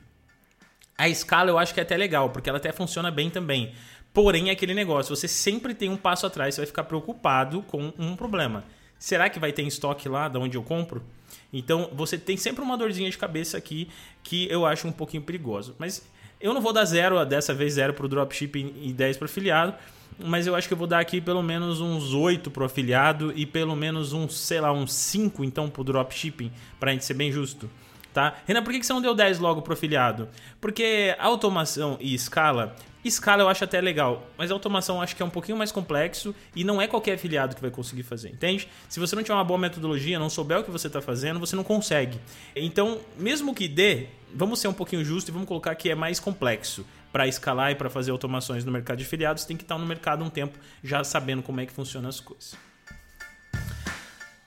a 0.97 1.09
escala 1.09 1.49
eu 1.49 1.57
acho 1.57 1.73
que 1.73 1.79
é 1.79 1.83
até 1.83 1.97
legal, 1.97 2.29
porque 2.29 2.47
ela 2.47 2.59
até 2.59 2.71
funciona 2.71 3.09
bem 3.09 3.29
também. 3.29 3.73
Porém, 4.13 4.49
é 4.49 4.51
aquele 4.51 4.73
negócio, 4.73 5.15
você 5.15 5.27
sempre 5.27 5.73
tem 5.73 5.89
um 5.89 5.97
passo 5.97 6.27
atrás, 6.27 6.53
você 6.53 6.61
vai 6.61 6.67
ficar 6.67 6.83
preocupado 6.83 7.63
com 7.63 7.91
um 7.97 8.15
problema. 8.15 8.63
Será 8.99 9.29
que 9.29 9.39
vai 9.39 9.51
ter 9.51 9.63
em 9.63 9.67
estoque 9.67 10.07
lá 10.07 10.27
de 10.27 10.37
onde 10.37 10.57
eu 10.57 10.61
compro? 10.61 11.03
Então, 11.51 11.89
você 11.93 12.17
tem 12.19 12.37
sempre 12.37 12.61
uma 12.61 12.77
dorzinha 12.77 13.09
de 13.09 13.17
cabeça 13.17 13.57
aqui 13.57 13.89
que 14.21 14.47
eu 14.51 14.63
acho 14.65 14.87
um 14.87 14.91
pouquinho 14.91 15.23
perigoso. 15.23 15.75
Mas 15.79 16.05
eu 16.41 16.53
não 16.53 16.61
vou 16.61 16.73
dar 16.73 16.85
zero, 16.85 17.23
dessa 17.25 17.53
vez 17.53 17.73
zero 17.73 17.93
para 17.93 18.05
o 18.05 18.09
dropshipping 18.09 18.73
e 18.81 18.93
10 18.93 19.17
para 19.17 19.25
afiliado, 19.25 19.73
mas 20.19 20.47
eu 20.47 20.55
acho 20.55 20.67
que 20.67 20.73
eu 20.73 20.77
vou 20.77 20.87
dar 20.87 20.99
aqui 20.99 21.21
pelo 21.21 21.41
menos 21.41 21.81
uns 21.81 22.13
8 22.13 22.51
para 22.51 22.63
o 22.63 22.65
afiliado 22.65 23.33
e 23.35 23.45
pelo 23.45 23.75
menos 23.75 24.13
uns, 24.13 24.37
sei 24.37 24.59
lá, 24.59 24.71
uns 24.71 24.93
5 24.93 25.43
então 25.43 25.69
para 25.69 25.81
o 25.81 25.83
dropshipping, 25.83 26.51
para 26.79 26.91
a 26.91 26.93
gente 26.93 27.05
ser 27.05 27.13
bem 27.13 27.31
justo. 27.31 27.69
Tá? 28.13 28.35
Renan, 28.45 28.61
por 28.61 28.73
que 28.73 28.83
você 28.83 28.91
não 28.91 29.01
deu 29.01 29.15
10 29.15 29.39
logo 29.39 29.61
pro 29.61 29.73
afiliado? 29.73 30.27
Porque 30.59 31.15
automação 31.17 31.97
e 32.01 32.13
escala 32.13 32.75
Escala 33.03 33.41
eu 33.41 33.49
acho 33.49 33.63
até 33.63 33.81
legal, 33.81 34.27
mas 34.37 34.51
automação 34.51 34.97
eu 34.97 35.01
acho 35.01 35.15
que 35.15 35.23
é 35.23 35.25
um 35.25 35.29
pouquinho 35.29 35.57
mais 35.57 35.71
complexo 35.71 36.35
e 36.55 36.63
não 36.63 36.79
é 36.79 36.87
qualquer 36.87 37.13
afiliado 37.13 37.55
que 37.55 37.61
vai 37.61 37.71
conseguir 37.71 38.03
fazer, 38.03 38.29
entende? 38.29 38.67
Se 38.87 38.99
você 38.99 39.15
não 39.15 39.23
tiver 39.23 39.33
uma 39.33 39.43
boa 39.43 39.57
metodologia, 39.57 40.19
não 40.19 40.29
souber 40.29 40.59
o 40.59 40.63
que 40.63 40.69
você 40.69 40.85
está 40.85 41.01
fazendo, 41.01 41.39
você 41.39 41.55
não 41.55 41.63
consegue. 41.63 42.19
Então, 42.55 42.99
mesmo 43.17 43.55
que 43.55 43.67
dê, 43.67 44.07
vamos 44.33 44.59
ser 44.59 44.67
um 44.67 44.73
pouquinho 44.73 45.03
justos 45.03 45.29
e 45.29 45.31
vamos 45.31 45.47
colocar 45.47 45.73
que 45.75 45.89
é 45.89 45.95
mais 45.95 46.19
complexo. 46.19 46.85
Para 47.11 47.27
escalar 47.27 47.71
e 47.71 47.75
para 47.75 47.89
fazer 47.89 48.11
automações 48.11 48.63
no 48.63 48.71
mercado 48.71 48.99
de 48.99 49.03
afiliados, 49.03 49.43
tem 49.43 49.57
que 49.57 49.63
estar 49.63 49.77
no 49.77 49.85
mercado 49.85 50.23
um 50.23 50.29
tempo 50.29 50.57
já 50.81 51.03
sabendo 51.03 51.43
como 51.43 51.59
é 51.59 51.65
que 51.65 51.73
funcionam 51.73 52.07
as 52.07 52.19
coisas. 52.19 52.55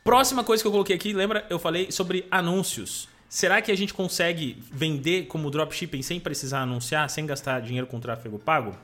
Próxima 0.02 0.42
coisa 0.42 0.62
que 0.62 0.66
eu 0.66 0.72
coloquei 0.72 0.96
aqui, 0.96 1.12
lembra? 1.12 1.46
Eu 1.50 1.58
falei 1.58 1.90
sobre 1.90 2.26
anúncios. 2.30 3.08
Será 3.28 3.60
que 3.60 3.72
a 3.72 3.76
gente 3.76 3.92
consegue 3.92 4.62
vender 4.70 5.26
como 5.26 5.50
dropshipping 5.50 6.02
sem 6.02 6.20
precisar 6.20 6.60
anunciar, 6.60 7.08
sem 7.10 7.26
gastar 7.26 7.60
dinheiro 7.60 7.86
com 7.86 7.98
tráfego 7.98 8.38
pago? 8.38 8.76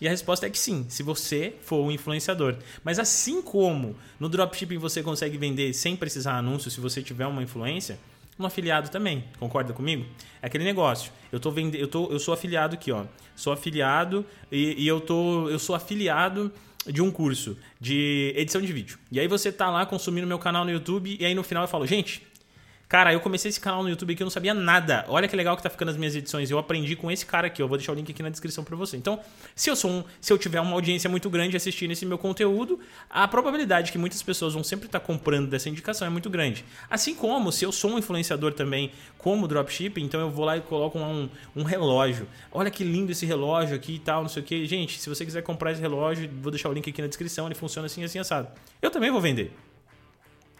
E 0.00 0.06
a 0.06 0.10
resposta 0.10 0.46
é 0.46 0.50
que 0.50 0.58
sim, 0.58 0.86
se 0.88 1.02
você 1.02 1.54
for 1.60 1.84
um 1.84 1.90
influenciador. 1.90 2.56
Mas 2.82 2.98
assim 2.98 3.40
como 3.42 3.96
no 4.18 4.28
dropshipping 4.28 4.78
você 4.78 5.02
consegue 5.02 5.38
vender 5.38 5.72
sem 5.72 5.96
precisar 5.96 6.36
anúncio 6.36 6.70
se 6.70 6.80
você 6.80 7.02
tiver 7.02 7.26
uma 7.26 7.42
influência, 7.42 7.98
no 8.38 8.46
afiliado 8.46 8.90
também. 8.90 9.24
Concorda 9.38 9.72
comigo? 9.72 10.06
É 10.42 10.46
aquele 10.46 10.64
negócio. 10.64 11.12
Eu 11.30 11.40
tô 11.40 11.50
vendendo, 11.50 11.80
eu 11.80 11.88
tô, 11.88 12.10
eu 12.10 12.18
sou 12.18 12.34
afiliado 12.34 12.74
aqui, 12.74 12.92
ó. 12.92 13.04
Sou 13.34 13.52
afiliado 13.52 14.24
e, 14.50 14.82
e 14.82 14.86
eu 14.86 15.00
tô, 15.00 15.48
eu 15.48 15.58
sou 15.58 15.74
afiliado 15.74 16.52
de 16.86 17.00
um 17.00 17.10
curso 17.10 17.56
de 17.80 18.32
edição 18.36 18.60
de 18.60 18.72
vídeo. 18.72 18.98
E 19.10 19.18
aí 19.18 19.26
você 19.26 19.50
tá 19.50 19.70
lá 19.70 19.86
consumindo 19.86 20.26
meu 20.26 20.38
canal 20.38 20.64
no 20.64 20.70
YouTube 20.70 21.16
e 21.18 21.24
aí 21.24 21.34
no 21.34 21.42
final 21.42 21.64
eu 21.64 21.68
falo, 21.68 21.86
gente, 21.86 22.22
Cara, 22.88 23.12
eu 23.12 23.20
comecei 23.20 23.48
esse 23.48 23.58
canal 23.58 23.82
no 23.82 23.88
YouTube 23.88 24.12
aqui, 24.12 24.22
eu 24.22 24.26
não 24.26 24.30
sabia 24.30 24.52
nada. 24.52 25.04
Olha 25.08 25.26
que 25.26 25.34
legal 25.34 25.56
que 25.56 25.62
tá 25.62 25.70
ficando 25.70 25.90
as 25.90 25.96
minhas 25.96 26.14
edições. 26.14 26.50
Eu 26.50 26.58
aprendi 26.58 26.94
com 26.94 27.10
esse 27.10 27.24
cara 27.24 27.46
aqui. 27.46 27.62
Eu 27.62 27.66
vou 27.66 27.78
deixar 27.78 27.92
o 27.92 27.94
link 27.94 28.10
aqui 28.10 28.22
na 28.22 28.28
descrição 28.28 28.62
para 28.62 28.76
você. 28.76 28.96
Então, 28.96 29.18
se 29.54 29.70
eu 29.70 29.76
sou 29.76 29.90
um, 29.90 30.04
se 30.20 30.32
eu 30.32 30.38
tiver 30.38 30.60
uma 30.60 30.72
audiência 30.72 31.08
muito 31.08 31.30
grande 31.30 31.56
assistindo 31.56 31.90
esse 31.92 32.04
meu 32.04 32.18
conteúdo, 32.18 32.78
a 33.08 33.26
probabilidade 33.26 33.90
que 33.90 33.98
muitas 33.98 34.22
pessoas 34.22 34.52
vão 34.52 34.62
sempre 34.62 34.86
estar 34.86 35.00
tá 35.00 35.06
comprando 35.06 35.48
dessa 35.48 35.68
indicação 35.68 36.06
é 36.06 36.10
muito 36.10 36.28
grande. 36.28 36.64
Assim 36.90 37.14
como 37.14 37.50
se 37.50 37.64
eu 37.64 37.72
sou 37.72 37.90
um 37.90 37.98
influenciador 37.98 38.52
também, 38.52 38.92
como 39.18 39.48
dropshipping, 39.48 40.04
então 40.04 40.20
eu 40.20 40.30
vou 40.30 40.44
lá 40.44 40.56
e 40.56 40.60
coloco 40.60 40.98
um, 40.98 41.28
um 41.56 41.62
relógio. 41.62 42.28
Olha 42.52 42.70
que 42.70 42.84
lindo 42.84 43.12
esse 43.12 43.24
relógio 43.24 43.74
aqui 43.74 43.94
e 43.94 43.98
tal, 43.98 44.22
não 44.22 44.28
sei 44.28 44.42
o 44.42 44.44
que. 44.44 44.66
Gente, 44.66 45.00
se 45.00 45.08
você 45.08 45.24
quiser 45.24 45.42
comprar 45.42 45.72
esse 45.72 45.80
relógio, 45.80 46.30
vou 46.40 46.50
deixar 46.50 46.68
o 46.68 46.72
link 46.72 46.88
aqui 46.88 47.00
na 47.00 47.08
descrição. 47.08 47.46
Ele 47.46 47.54
funciona 47.54 47.86
assim, 47.86 48.04
assim, 48.04 48.18
assado. 48.18 48.48
Eu 48.82 48.90
também 48.90 49.10
vou 49.10 49.20
vender. 49.20 49.52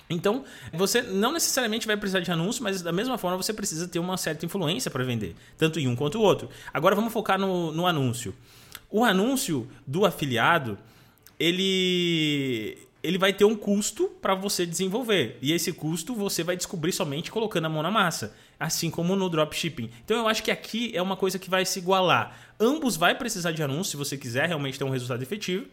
Então, 0.08 0.44
você 0.72 1.00
não 1.00 1.32
necessariamente 1.32 1.86
vai 1.86 1.96
precisar 1.96 2.20
de 2.20 2.30
anúncio, 2.30 2.62
mas 2.62 2.82
da 2.82 2.92
mesma 2.92 3.16
forma 3.16 3.36
você 3.36 3.52
precisa 3.52 3.88
ter 3.88 3.98
uma 3.98 4.16
certa 4.16 4.44
influência 4.44 4.90
para 4.90 5.02
vender, 5.02 5.34
tanto 5.56 5.80
em 5.80 5.88
um 5.88 5.96
quanto 5.96 6.18
o 6.18 6.22
outro. 6.22 6.48
Agora 6.72 6.94
vamos 6.94 7.12
focar 7.12 7.38
no, 7.38 7.72
no 7.72 7.86
anúncio. 7.86 8.34
O 8.90 9.02
anúncio 9.02 9.66
do 9.86 10.04
afiliado, 10.04 10.78
ele, 11.40 12.78
ele 13.02 13.18
vai 13.18 13.32
ter 13.32 13.44
um 13.44 13.56
custo 13.56 14.08
para 14.20 14.34
você 14.34 14.66
desenvolver. 14.66 15.38
E 15.40 15.52
esse 15.52 15.72
custo 15.72 16.14
você 16.14 16.44
vai 16.44 16.56
descobrir 16.56 16.92
somente 16.92 17.30
colocando 17.30 17.64
a 17.64 17.68
mão 17.68 17.82
na 17.82 17.90
massa, 17.90 18.36
assim 18.60 18.90
como 18.90 19.16
no 19.16 19.28
dropshipping. 19.30 19.90
Então 20.04 20.18
eu 20.18 20.28
acho 20.28 20.42
que 20.42 20.50
aqui 20.50 20.92
é 20.94 21.00
uma 21.00 21.16
coisa 21.16 21.38
que 21.38 21.48
vai 21.48 21.64
se 21.64 21.78
igualar. 21.78 22.38
Ambos 22.60 22.96
vai 22.96 23.14
precisar 23.14 23.52
de 23.52 23.62
anúncio 23.62 23.92
se 23.92 23.96
você 23.96 24.16
quiser 24.16 24.46
realmente 24.46 24.78
ter 24.78 24.84
um 24.84 24.90
resultado 24.90 25.22
efetivo. 25.22 25.66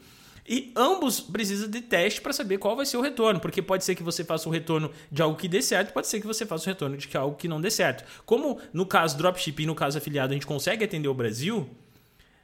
E 0.51 0.69
ambos 0.75 1.21
precisam 1.21 1.69
de 1.69 1.79
teste 1.79 2.19
para 2.19 2.33
saber 2.33 2.57
qual 2.57 2.75
vai 2.75 2.85
ser 2.85 2.97
o 2.97 3.01
retorno, 3.01 3.39
porque 3.39 3.61
pode 3.61 3.85
ser 3.85 3.95
que 3.95 4.03
você 4.03 4.21
faça 4.21 4.49
o 4.49 4.51
retorno 4.51 4.91
de 5.09 5.21
algo 5.21 5.37
que 5.37 5.47
dê 5.47 5.61
certo, 5.61 5.93
pode 5.93 6.07
ser 6.07 6.19
que 6.19 6.27
você 6.27 6.45
faça 6.45 6.65
o 6.65 6.67
retorno 6.67 6.97
de 6.97 7.15
algo 7.15 7.37
que 7.37 7.47
não 7.47 7.61
dê 7.61 7.71
certo. 7.71 8.03
Como 8.25 8.59
no 8.73 8.85
caso 8.85 9.17
dropshipping 9.17 9.65
no 9.65 9.73
caso 9.73 9.97
afiliado 9.97 10.31
a 10.31 10.33
gente 10.33 10.45
consegue 10.45 10.83
atender 10.83 11.07
o 11.07 11.13
Brasil, 11.13 11.69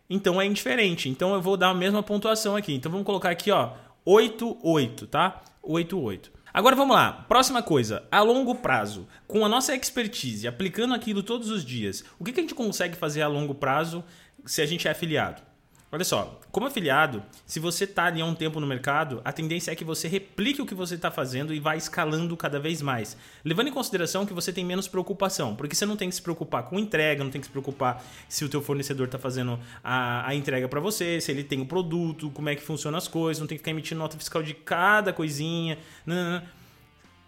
então 0.09 0.41
é 0.41 0.45
indiferente. 0.45 1.09
Então 1.09 1.33
eu 1.33 1.41
vou 1.41 1.57
dar 1.57 1.71
a 1.71 1.73
mesma 1.73 2.01
pontuação 2.01 2.55
aqui. 2.55 2.73
Então 2.73 2.89
vamos 2.89 3.05
colocar 3.05 3.29
aqui, 3.29 3.51
ó, 3.51 3.73
8 4.05 4.57
8, 4.63 5.07
tá? 5.07 5.43
8 5.61 5.99
8. 5.99 6.31
Agora 6.53 6.77
vamos 6.77 6.95
lá, 6.95 7.11
próxima 7.27 7.61
coisa, 7.61 8.07
a 8.09 8.21
longo 8.21 8.55
prazo, 8.55 9.05
com 9.27 9.43
a 9.43 9.49
nossa 9.49 9.75
expertise, 9.75 10.47
aplicando 10.47 10.93
aquilo 10.93 11.21
todos 11.21 11.49
os 11.49 11.65
dias, 11.65 12.05
o 12.17 12.23
que 12.23 12.31
a 12.31 12.41
gente 12.41 12.55
consegue 12.55 12.95
fazer 12.95 13.21
a 13.21 13.27
longo 13.27 13.53
prazo 13.53 14.01
se 14.45 14.61
a 14.61 14.65
gente 14.65 14.87
é 14.87 14.91
afiliado? 14.91 15.46
Olha 15.89 16.03
só, 16.03 16.37
como 16.51 16.67
afiliado, 16.67 17.23
se 17.45 17.61
você 17.61 17.85
está 17.85 18.05
ali 18.05 18.19
há 18.19 18.25
um 18.25 18.35
tempo 18.35 18.59
no 18.59 18.67
mercado, 18.67 19.21
a 19.23 19.31
tendência 19.31 19.71
é 19.71 19.75
que 19.75 19.85
você 19.85 20.09
replique 20.09 20.61
o 20.61 20.65
que 20.65 20.75
você 20.75 20.95
está 20.95 21.09
fazendo 21.09 21.53
e 21.53 21.61
vá 21.61 21.77
escalando 21.77 22.35
cada 22.35 22.59
vez 22.59 22.81
mais. 22.81 23.15
Levando 23.43 23.69
em 23.69 23.71
consideração 23.71 24.25
que 24.25 24.33
você 24.33 24.51
tem 24.51 24.65
menos 24.65 24.85
preocupação, 24.85 25.55
porque 25.55 25.73
você 25.73 25.85
não 25.85 25.95
tem 25.95 26.09
que 26.09 26.15
se 26.15 26.21
preocupar 26.21 26.63
com 26.63 26.77
entrega, 26.77 27.23
não 27.23 27.31
tem 27.31 27.39
que 27.39 27.47
se 27.47 27.51
preocupar 27.51 28.03
se 28.27 28.43
o 28.43 28.49
teu 28.49 28.61
fornecedor 28.61 29.05
está 29.05 29.17
fazendo 29.17 29.57
a, 29.81 30.27
a 30.27 30.35
entrega 30.35 30.67
para 30.67 30.81
você, 30.81 31.21
se 31.21 31.31
ele 31.31 31.41
tem 31.41 31.61
o 31.61 31.65
produto, 31.65 32.29
como 32.31 32.49
é 32.49 32.55
que 32.55 32.61
funcionam 32.61 32.97
as 32.97 33.07
coisas, 33.07 33.39
não 33.39 33.47
tem 33.47 33.57
que 33.57 33.61
ficar 33.61 33.71
emitindo 33.71 33.99
nota 33.99 34.17
fiscal 34.17 34.43
de 34.43 34.53
cada 34.53 35.13
coisinha. 35.13 35.79
Não, 36.05 36.15
não, 36.15 36.31
não. 36.31 36.43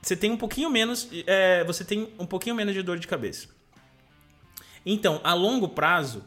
Você 0.01 0.17
tem 0.17 0.31
um 0.31 0.37
pouquinho 0.37 0.69
menos, 0.69 1.09
é, 1.25 1.63
você 1.63 1.85
tem 1.85 2.09
um 2.19 2.25
pouquinho 2.25 2.55
menos 2.55 2.73
de 2.73 2.81
dor 2.81 2.99
de 2.99 3.07
cabeça. 3.07 3.47
Então, 4.85 5.21
a 5.23 5.33
longo 5.33 5.69
prazo, 5.69 6.23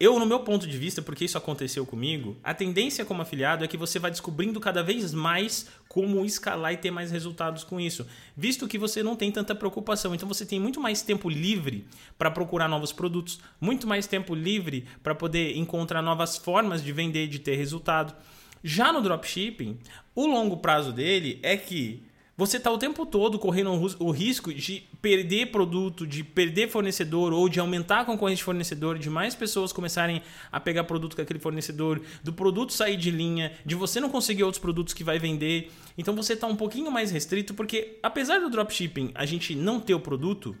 eu, 0.00 0.16
no 0.18 0.26
meu 0.26 0.40
ponto 0.40 0.64
de 0.64 0.78
vista, 0.78 1.02
porque 1.02 1.24
isso 1.24 1.36
aconteceu 1.36 1.84
comigo, 1.84 2.36
a 2.44 2.54
tendência 2.54 3.04
como 3.04 3.20
afiliado 3.20 3.64
é 3.64 3.68
que 3.68 3.76
você 3.76 3.98
vai 3.98 4.12
descobrindo 4.12 4.60
cada 4.60 4.80
vez 4.80 5.12
mais 5.12 5.66
como 5.88 6.24
escalar 6.24 6.72
e 6.72 6.76
ter 6.76 6.92
mais 6.92 7.10
resultados 7.10 7.64
com 7.64 7.80
isso, 7.80 8.06
visto 8.36 8.68
que 8.68 8.78
você 8.78 9.02
não 9.02 9.16
tem 9.16 9.32
tanta 9.32 9.56
preocupação. 9.56 10.14
Então 10.14 10.28
você 10.28 10.46
tem 10.46 10.60
muito 10.60 10.80
mais 10.80 11.02
tempo 11.02 11.28
livre 11.28 11.84
para 12.16 12.30
procurar 12.30 12.68
novos 12.68 12.92
produtos, 12.92 13.40
muito 13.60 13.88
mais 13.88 14.06
tempo 14.06 14.36
livre 14.36 14.86
para 15.02 15.16
poder 15.16 15.56
encontrar 15.56 16.00
novas 16.00 16.36
formas 16.36 16.80
de 16.80 16.92
vender, 16.92 17.26
de 17.26 17.40
ter 17.40 17.56
resultado. 17.56 18.14
Já 18.62 18.92
no 18.92 19.02
dropshipping, 19.02 19.78
o 20.14 20.26
longo 20.26 20.58
prazo 20.58 20.92
dele 20.92 21.40
é 21.42 21.56
que 21.56 22.04
você 22.38 22.56
está 22.56 22.70
o 22.70 22.78
tempo 22.78 23.04
todo 23.04 23.36
correndo 23.36 23.72
o 23.98 24.10
risco 24.12 24.54
de 24.54 24.84
perder 25.02 25.46
produto, 25.46 26.06
de 26.06 26.22
perder 26.22 26.68
fornecedor 26.68 27.32
ou 27.32 27.48
de 27.48 27.58
aumentar 27.58 28.02
a 28.02 28.04
concorrência 28.04 28.36
de 28.36 28.44
fornecedor, 28.44 28.96
de 28.96 29.10
mais 29.10 29.34
pessoas 29.34 29.72
começarem 29.72 30.22
a 30.52 30.60
pegar 30.60 30.84
produto 30.84 31.16
com 31.16 31.22
aquele 31.22 31.40
fornecedor, 31.40 32.00
do 32.22 32.32
produto 32.32 32.72
sair 32.72 32.96
de 32.96 33.10
linha, 33.10 33.50
de 33.66 33.74
você 33.74 34.00
não 34.00 34.08
conseguir 34.08 34.44
outros 34.44 34.62
produtos 34.62 34.94
que 34.94 35.02
vai 35.02 35.18
vender. 35.18 35.72
Então 35.98 36.14
você 36.14 36.34
está 36.34 36.46
um 36.46 36.54
pouquinho 36.54 36.92
mais 36.92 37.10
restrito 37.10 37.54
porque 37.54 37.98
apesar 38.04 38.38
do 38.38 38.48
dropshipping 38.48 39.10
a 39.16 39.26
gente 39.26 39.56
não 39.56 39.80
ter 39.80 39.94
o 39.94 40.00
produto, 40.00 40.54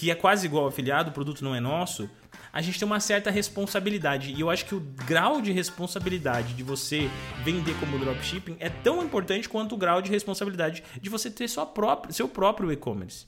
que 0.00 0.10
é 0.10 0.14
quase 0.14 0.46
igual 0.46 0.66
afiliado, 0.66 1.10
o 1.10 1.12
produto 1.12 1.44
não 1.44 1.54
é 1.54 1.60
nosso, 1.60 2.08
a 2.50 2.62
gente 2.62 2.78
tem 2.78 2.86
uma 2.86 3.00
certa 3.00 3.30
responsabilidade. 3.30 4.32
E 4.32 4.40
eu 4.40 4.48
acho 4.48 4.64
que 4.64 4.74
o 4.74 4.80
grau 4.80 5.42
de 5.42 5.52
responsabilidade 5.52 6.54
de 6.54 6.62
você 6.62 7.10
vender 7.44 7.78
como 7.78 7.98
dropshipping 7.98 8.56
é 8.58 8.70
tão 8.70 9.04
importante 9.04 9.46
quanto 9.46 9.74
o 9.74 9.76
grau 9.76 10.00
de 10.00 10.10
responsabilidade 10.10 10.82
de 10.98 11.10
você 11.10 11.30
ter 11.30 11.46
sua 11.48 11.66
própria, 11.66 12.14
seu 12.14 12.26
próprio 12.26 12.72
e-commerce. 12.72 13.26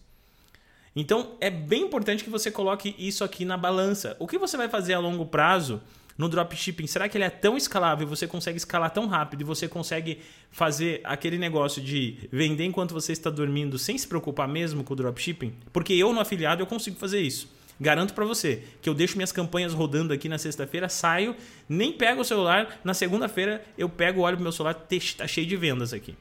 Então 0.96 1.32
é 1.42 1.50
bem 1.50 1.82
importante 1.82 2.24
que 2.24 2.30
você 2.30 2.50
coloque 2.50 2.94
isso 2.98 3.22
aqui 3.22 3.44
na 3.44 3.58
balança. 3.58 4.16
O 4.18 4.26
que 4.26 4.38
você 4.38 4.56
vai 4.56 4.70
fazer 4.70 4.94
a 4.94 4.98
longo 4.98 5.26
prazo 5.26 5.78
no 6.22 6.28
dropshipping? 6.28 6.86
Será 6.86 7.08
que 7.08 7.16
ele 7.16 7.24
é 7.24 7.30
tão 7.30 7.56
escalável, 7.56 8.06
você 8.06 8.26
consegue 8.26 8.56
escalar 8.56 8.90
tão 8.90 9.06
rápido 9.06 9.40
e 9.40 9.44
você 9.44 9.68
consegue 9.68 10.20
fazer 10.50 11.00
aquele 11.04 11.36
negócio 11.36 11.82
de 11.82 12.28
vender 12.30 12.64
enquanto 12.64 12.94
você 12.94 13.12
está 13.12 13.28
dormindo 13.28 13.78
sem 13.78 13.98
se 13.98 14.06
preocupar 14.06 14.48
mesmo 14.48 14.84
com 14.84 14.94
o 14.94 14.96
dropshipping? 14.96 15.52
Porque 15.72 15.92
eu 15.92 16.12
no 16.12 16.20
afiliado 16.20 16.62
eu 16.62 16.66
consigo 16.66 16.96
fazer 16.96 17.20
isso. 17.20 17.48
Garanto 17.80 18.14
para 18.14 18.24
você 18.24 18.62
que 18.80 18.88
eu 18.88 18.94
deixo 18.94 19.16
minhas 19.16 19.32
campanhas 19.32 19.72
rodando 19.72 20.12
aqui 20.12 20.28
na 20.28 20.38
sexta-feira, 20.38 20.88
saio, 20.88 21.34
nem 21.68 21.92
pego 21.92 22.20
o 22.20 22.24
celular, 22.24 22.80
na 22.84 22.94
segunda-feira 22.94 23.64
eu 23.76 23.88
pego, 23.88 24.20
olho 24.20 24.36
pro 24.36 24.44
meu 24.44 24.52
celular, 24.52 24.74
tá 24.74 25.26
cheio 25.26 25.46
de 25.46 25.56
vendas 25.56 25.92
aqui. 25.92 26.14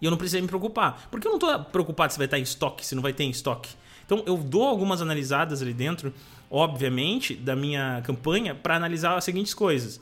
E 0.00 0.04
eu 0.04 0.10
não 0.10 0.18
preciso 0.18 0.42
me 0.42 0.48
preocupar. 0.48 1.08
Porque 1.10 1.26
eu 1.26 1.32
não 1.32 1.38
estou 1.38 1.64
preocupado 1.64 2.12
se 2.12 2.18
vai 2.18 2.26
estar 2.26 2.38
em 2.38 2.42
estoque, 2.42 2.84
se 2.86 2.94
não 2.94 3.02
vai 3.02 3.12
ter 3.12 3.24
em 3.24 3.30
estoque. 3.30 3.70
Então 4.06 4.22
eu 4.24 4.38
dou 4.38 4.62
algumas 4.62 5.02
analisadas 5.02 5.60
ali 5.60 5.74
dentro, 5.74 6.14
obviamente, 6.50 7.34
da 7.34 7.54
minha 7.54 8.00
campanha 8.04 8.54
para 8.54 8.76
analisar 8.76 9.16
as 9.16 9.24
seguintes 9.24 9.52
coisas. 9.52 10.00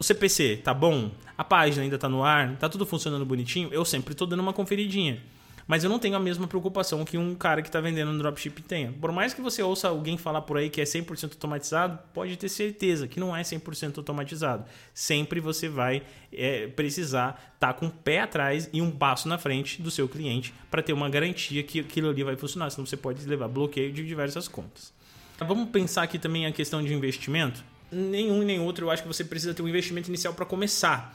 O 0.00 0.02
CPC 0.02 0.56
tá 0.64 0.74
bom? 0.74 1.12
A 1.36 1.44
página 1.44 1.84
ainda 1.84 1.98
tá 1.98 2.08
no 2.08 2.24
ar? 2.24 2.56
Tá 2.56 2.68
tudo 2.68 2.84
funcionando 2.86 3.24
bonitinho? 3.24 3.68
Eu 3.70 3.84
sempre 3.84 4.12
estou 4.12 4.26
dando 4.26 4.40
uma 4.40 4.52
conferidinha. 4.52 5.22
Mas 5.66 5.84
eu 5.84 5.90
não 5.90 5.98
tenho 5.98 6.16
a 6.16 6.20
mesma 6.20 6.46
preocupação 6.46 7.04
que 7.04 7.16
um 7.16 7.34
cara 7.34 7.62
que 7.62 7.68
está 7.68 7.80
vendendo 7.80 8.12
no 8.12 8.18
dropship 8.18 8.62
tenha. 8.62 8.92
Por 8.92 9.12
mais 9.12 9.32
que 9.32 9.40
você 9.40 9.62
ouça 9.62 9.88
alguém 9.88 10.18
falar 10.18 10.42
por 10.42 10.56
aí 10.56 10.68
que 10.68 10.80
é 10.80 10.84
100% 10.84 11.24
automatizado, 11.24 11.98
pode 12.12 12.36
ter 12.36 12.48
certeza 12.48 13.06
que 13.06 13.20
não 13.20 13.34
é 13.34 13.42
100% 13.42 13.98
automatizado. 13.98 14.64
Sempre 14.92 15.40
você 15.40 15.68
vai 15.68 16.02
é, 16.32 16.66
precisar 16.68 17.52
estar 17.54 17.72
tá 17.72 17.74
com 17.74 17.86
o 17.86 17.90
pé 17.90 18.20
atrás 18.20 18.68
e 18.72 18.82
um 18.82 18.90
passo 18.90 19.28
na 19.28 19.38
frente 19.38 19.80
do 19.80 19.90
seu 19.90 20.08
cliente 20.08 20.52
para 20.70 20.82
ter 20.82 20.92
uma 20.92 21.08
garantia 21.08 21.62
que 21.62 21.80
aquilo 21.80 22.10
ali 22.10 22.22
vai 22.22 22.36
funcionar. 22.36 22.70
Senão 22.70 22.86
você 22.86 22.96
pode 22.96 23.24
levar 23.26 23.48
bloqueio 23.48 23.92
de 23.92 24.04
diversas 24.04 24.48
contas. 24.48 24.92
Vamos 25.38 25.70
pensar 25.70 26.02
aqui 26.02 26.18
também 26.18 26.46
a 26.46 26.52
questão 26.52 26.82
de 26.82 26.92
investimento. 26.92 27.64
Nenhum 27.90 28.42
nem 28.42 28.60
outro, 28.60 28.86
eu 28.86 28.90
acho 28.90 29.02
que 29.02 29.08
você 29.08 29.24
precisa 29.24 29.52
ter 29.52 29.62
um 29.62 29.68
investimento 29.68 30.08
inicial 30.08 30.32
para 30.32 30.46
começar. 30.46 31.14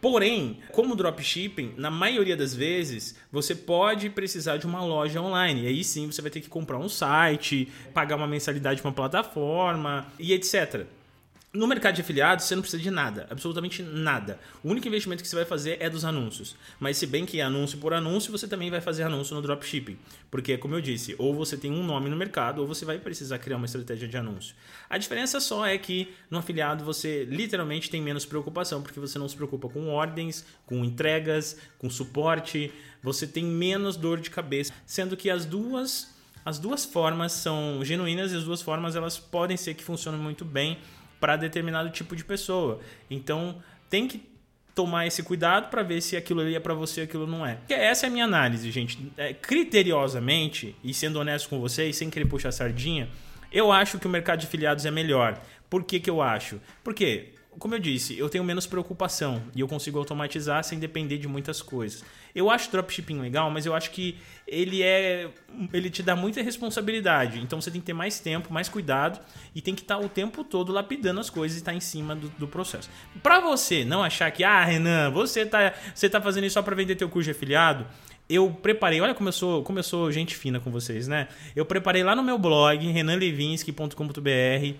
Porém, 0.00 0.58
como 0.72 0.96
dropshipping, 0.96 1.74
na 1.76 1.90
maioria 1.90 2.36
das 2.36 2.54
vezes, 2.54 3.14
você 3.30 3.54
pode 3.54 4.08
precisar 4.08 4.56
de 4.56 4.66
uma 4.66 4.82
loja 4.82 5.20
online. 5.20 5.64
E 5.64 5.66
aí 5.66 5.84
sim 5.84 6.10
você 6.10 6.22
vai 6.22 6.30
ter 6.30 6.40
que 6.40 6.48
comprar 6.48 6.78
um 6.78 6.88
site, 6.88 7.68
pagar 7.92 8.16
uma 8.16 8.26
mensalidade 8.26 8.80
para 8.80 8.88
uma 8.88 8.94
plataforma 8.94 10.06
e 10.18 10.32
etc. 10.32 10.86
No 11.52 11.66
mercado 11.66 11.96
de 11.96 12.00
afiliados, 12.00 12.44
você 12.44 12.54
não 12.54 12.62
precisa 12.62 12.80
de 12.80 12.92
nada, 12.92 13.26
absolutamente 13.28 13.82
nada. 13.82 14.38
O 14.62 14.68
único 14.68 14.86
investimento 14.86 15.20
que 15.20 15.28
você 15.28 15.34
vai 15.34 15.44
fazer 15.44 15.78
é 15.80 15.90
dos 15.90 16.04
anúncios. 16.04 16.54
Mas 16.78 16.96
se 16.96 17.08
bem 17.08 17.26
que 17.26 17.40
anúncio 17.40 17.76
por 17.78 17.92
anúncio, 17.92 18.30
você 18.30 18.46
também 18.46 18.70
vai 18.70 18.80
fazer 18.80 19.02
anúncio 19.02 19.34
no 19.34 19.42
dropshipping. 19.42 19.98
Porque, 20.30 20.56
como 20.56 20.76
eu 20.76 20.80
disse, 20.80 21.16
ou 21.18 21.34
você 21.34 21.56
tem 21.56 21.72
um 21.72 21.82
nome 21.82 22.08
no 22.08 22.14
mercado, 22.16 22.60
ou 22.60 22.68
você 22.68 22.84
vai 22.84 23.00
precisar 23.00 23.40
criar 23.40 23.56
uma 23.56 23.66
estratégia 23.66 24.06
de 24.06 24.16
anúncio. 24.16 24.54
A 24.88 24.96
diferença 24.96 25.40
só 25.40 25.66
é 25.66 25.76
que 25.76 26.14
no 26.30 26.38
afiliado 26.38 26.84
você 26.84 27.24
literalmente 27.24 27.90
tem 27.90 28.00
menos 28.00 28.24
preocupação, 28.24 28.80
porque 28.80 29.00
você 29.00 29.18
não 29.18 29.28
se 29.28 29.34
preocupa 29.34 29.68
com 29.68 29.88
ordens, 29.88 30.46
com 30.64 30.84
entregas, 30.84 31.56
com 31.78 31.90
suporte, 31.90 32.72
você 33.02 33.26
tem 33.26 33.44
menos 33.44 33.96
dor 33.96 34.20
de 34.20 34.30
cabeça. 34.30 34.72
Sendo 34.86 35.16
que 35.16 35.28
as 35.28 35.44
duas, 35.44 36.14
as 36.44 36.60
duas 36.60 36.84
formas 36.84 37.32
são 37.32 37.84
genuínas 37.84 38.30
e 38.30 38.36
as 38.36 38.44
duas 38.44 38.62
formas 38.62 38.94
elas 38.94 39.18
podem 39.18 39.56
ser 39.56 39.74
que 39.74 39.82
funcionem 39.82 40.20
muito 40.20 40.44
bem 40.44 40.78
para 41.20 41.36
determinado 41.36 41.90
tipo 41.90 42.16
de 42.16 42.24
pessoa. 42.24 42.80
Então, 43.10 43.62
tem 43.88 44.08
que 44.08 44.28
tomar 44.74 45.06
esse 45.06 45.22
cuidado 45.22 45.68
para 45.68 45.82
ver 45.82 46.00
se 46.00 46.16
aquilo 46.16 46.40
ali 46.40 46.54
é 46.54 46.60
para 46.60 46.72
você 46.72 47.02
aquilo 47.02 47.26
não 47.26 47.44
é. 47.44 47.58
Essa 47.68 48.06
é 48.06 48.08
a 48.08 48.10
minha 48.10 48.24
análise, 48.24 48.70
gente. 48.70 49.12
É, 49.16 49.34
criteriosamente, 49.34 50.74
e 50.82 50.94
sendo 50.94 51.20
honesto 51.20 51.48
com 51.48 51.60
vocês, 51.60 51.96
sem 51.96 52.08
querer 52.08 52.26
puxar 52.26 52.50
sardinha, 52.50 53.08
eu 53.52 53.70
acho 53.70 53.98
que 53.98 54.06
o 54.06 54.10
mercado 54.10 54.40
de 54.40 54.46
filiados 54.46 54.86
é 54.86 54.90
melhor. 54.90 55.40
Por 55.68 55.84
que, 55.84 56.00
que 56.00 56.08
eu 56.08 56.22
acho? 56.22 56.60
Porque 56.82 57.34
como 57.58 57.74
eu 57.74 57.78
disse, 57.78 58.16
eu 58.16 58.28
tenho 58.28 58.44
menos 58.44 58.66
preocupação 58.66 59.42
e 59.54 59.60
eu 59.60 59.66
consigo 59.66 59.98
automatizar 59.98 60.62
sem 60.62 60.78
depender 60.78 61.18
de 61.18 61.26
muitas 61.26 61.60
coisas. 61.60 62.04
Eu 62.34 62.48
acho 62.48 62.70
dropshipping 62.70 63.20
legal, 63.20 63.50
mas 63.50 63.66
eu 63.66 63.74
acho 63.74 63.90
que 63.90 64.16
ele 64.46 64.82
é 64.82 65.28
ele 65.72 65.90
te 65.90 66.02
dá 66.02 66.14
muita 66.14 66.40
responsabilidade. 66.42 67.40
Então 67.40 67.60
você 67.60 67.70
tem 67.70 67.80
que 67.80 67.86
ter 67.86 67.92
mais 67.92 68.20
tempo, 68.20 68.52
mais 68.52 68.68
cuidado 68.68 69.18
e 69.54 69.60
tem 69.60 69.74
que 69.74 69.82
estar 69.82 69.98
o 69.98 70.08
tempo 70.08 70.44
todo 70.44 70.72
lapidando 70.72 71.18
as 71.18 71.28
coisas 71.28 71.56
e 71.56 71.60
estar 71.60 71.74
em 71.74 71.80
cima 71.80 72.14
do, 72.14 72.28
do 72.30 72.46
processo. 72.46 72.88
Para 73.22 73.40
você 73.40 73.84
não 73.84 74.02
achar 74.02 74.30
que 74.30 74.44
ah, 74.44 74.64
Renan, 74.64 75.10
você 75.10 75.44
tá 75.44 75.74
você 75.92 76.08
tá 76.08 76.20
fazendo 76.20 76.44
isso 76.44 76.54
só 76.54 76.62
para 76.62 76.76
vender 76.76 76.94
teu 76.94 77.08
curso 77.08 77.24
de 77.24 77.32
afiliado, 77.32 77.84
eu 78.28 78.48
preparei, 78.62 79.00
olha 79.00 79.14
como 79.14 79.28
eu 79.28 79.32
sou, 79.32 79.64
como 79.64 79.80
eu 79.80 79.82
sou 79.82 80.12
gente 80.12 80.36
fina 80.36 80.60
com 80.60 80.70
vocês, 80.70 81.08
né? 81.08 81.26
Eu 81.56 81.66
preparei 81.66 82.04
lá 82.04 82.14
no 82.14 82.22
meu 82.22 82.38
blog 82.38 82.86
renanlevinsky.com.br 82.86 84.76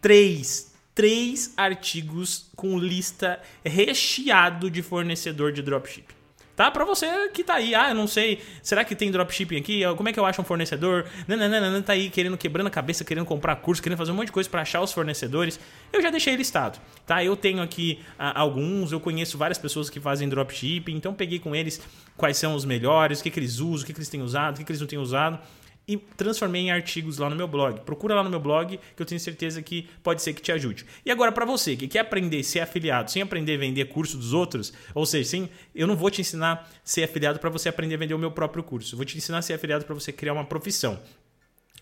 três 0.00 0.71
três 0.94 1.52
artigos 1.56 2.50
com 2.54 2.78
lista 2.78 3.40
recheado 3.64 4.70
de 4.70 4.82
fornecedor 4.82 5.52
de 5.52 5.62
dropship. 5.62 6.22
Tá? 6.54 6.70
Pra 6.70 6.84
você 6.84 7.30
que 7.30 7.42
tá 7.42 7.54
aí, 7.54 7.74
ah, 7.74 7.88
eu 7.88 7.94
não 7.94 8.06
sei, 8.06 8.42
será 8.62 8.84
que 8.84 8.94
tem 8.94 9.10
dropshipping 9.10 9.56
aqui? 9.56 9.82
Como 9.96 10.10
é 10.10 10.12
que 10.12 10.20
eu 10.20 10.26
acho 10.26 10.40
um 10.42 10.44
fornecedor? 10.44 11.06
Não, 11.26 11.82
tá 11.82 11.94
aí 11.94 12.10
querendo, 12.10 12.36
quebrando 12.36 12.66
a 12.66 12.70
cabeça, 12.70 13.04
querendo 13.04 13.24
comprar 13.24 13.56
curso, 13.56 13.82
querendo 13.82 13.96
fazer 13.96 14.12
um 14.12 14.14
monte 14.14 14.26
de 14.26 14.32
coisa 14.32 14.50
para 14.50 14.60
achar 14.60 14.82
os 14.82 14.92
fornecedores. 14.92 15.58
Eu 15.90 16.02
já 16.02 16.10
deixei 16.10 16.36
listado, 16.36 16.78
tá? 17.06 17.24
Eu 17.24 17.36
tenho 17.36 17.62
aqui 17.62 18.00
ah, 18.18 18.38
alguns, 18.38 18.92
eu 18.92 19.00
conheço 19.00 19.38
várias 19.38 19.56
pessoas 19.56 19.88
que 19.88 19.98
fazem 19.98 20.28
dropshipping, 20.28 20.94
então 20.94 21.14
peguei 21.14 21.38
com 21.38 21.56
eles 21.56 21.80
quais 22.18 22.36
são 22.36 22.54
os 22.54 22.66
melhores, 22.66 23.20
o 23.20 23.22
que, 23.22 23.30
que 23.30 23.40
eles 23.40 23.58
usam, 23.58 23.84
o 23.84 23.86
que, 23.86 23.94
que 23.94 23.98
eles 23.98 24.10
têm 24.10 24.20
usado, 24.20 24.56
o 24.56 24.58
que, 24.58 24.64
que 24.64 24.72
eles 24.72 24.80
não 24.80 24.86
têm 24.86 24.98
usado 24.98 25.40
e 25.86 25.96
transformei 25.96 26.62
em 26.62 26.70
artigos 26.70 27.18
lá 27.18 27.28
no 27.28 27.36
meu 27.36 27.48
blog. 27.48 27.80
Procura 27.80 28.14
lá 28.14 28.22
no 28.22 28.30
meu 28.30 28.40
blog 28.40 28.78
que 28.96 29.02
eu 29.02 29.06
tenho 29.06 29.20
certeza 29.20 29.60
que 29.62 29.88
pode 30.02 30.22
ser 30.22 30.32
que 30.32 30.42
te 30.42 30.52
ajude. 30.52 30.86
E 31.04 31.10
agora 31.10 31.32
para 31.32 31.44
você 31.44 31.76
que 31.76 31.88
quer 31.88 32.00
aprender 32.00 32.40
a 32.40 32.44
ser 32.44 32.60
afiliado 32.60 33.10
sem 33.10 33.22
aprender 33.22 33.54
a 33.54 33.58
vender 33.58 33.84
curso 33.86 34.16
dos 34.16 34.32
outros, 34.32 34.72
ou 34.94 35.04
seja, 35.04 35.30
sim, 35.30 35.48
eu 35.74 35.86
não 35.86 35.96
vou 35.96 36.10
te 36.10 36.20
ensinar 36.20 36.52
a 36.52 36.66
ser 36.84 37.04
afiliado 37.04 37.38
para 37.38 37.50
você 37.50 37.68
aprender 37.68 37.96
a 37.96 37.98
vender 37.98 38.14
o 38.14 38.18
meu 38.18 38.30
próprio 38.30 38.62
curso. 38.62 38.94
Eu 38.94 38.96
vou 38.96 39.04
te 39.04 39.16
ensinar 39.16 39.38
a 39.38 39.42
ser 39.42 39.54
afiliado 39.54 39.84
para 39.84 39.94
você 39.94 40.12
criar 40.12 40.32
uma 40.32 40.44
profissão. 40.44 41.00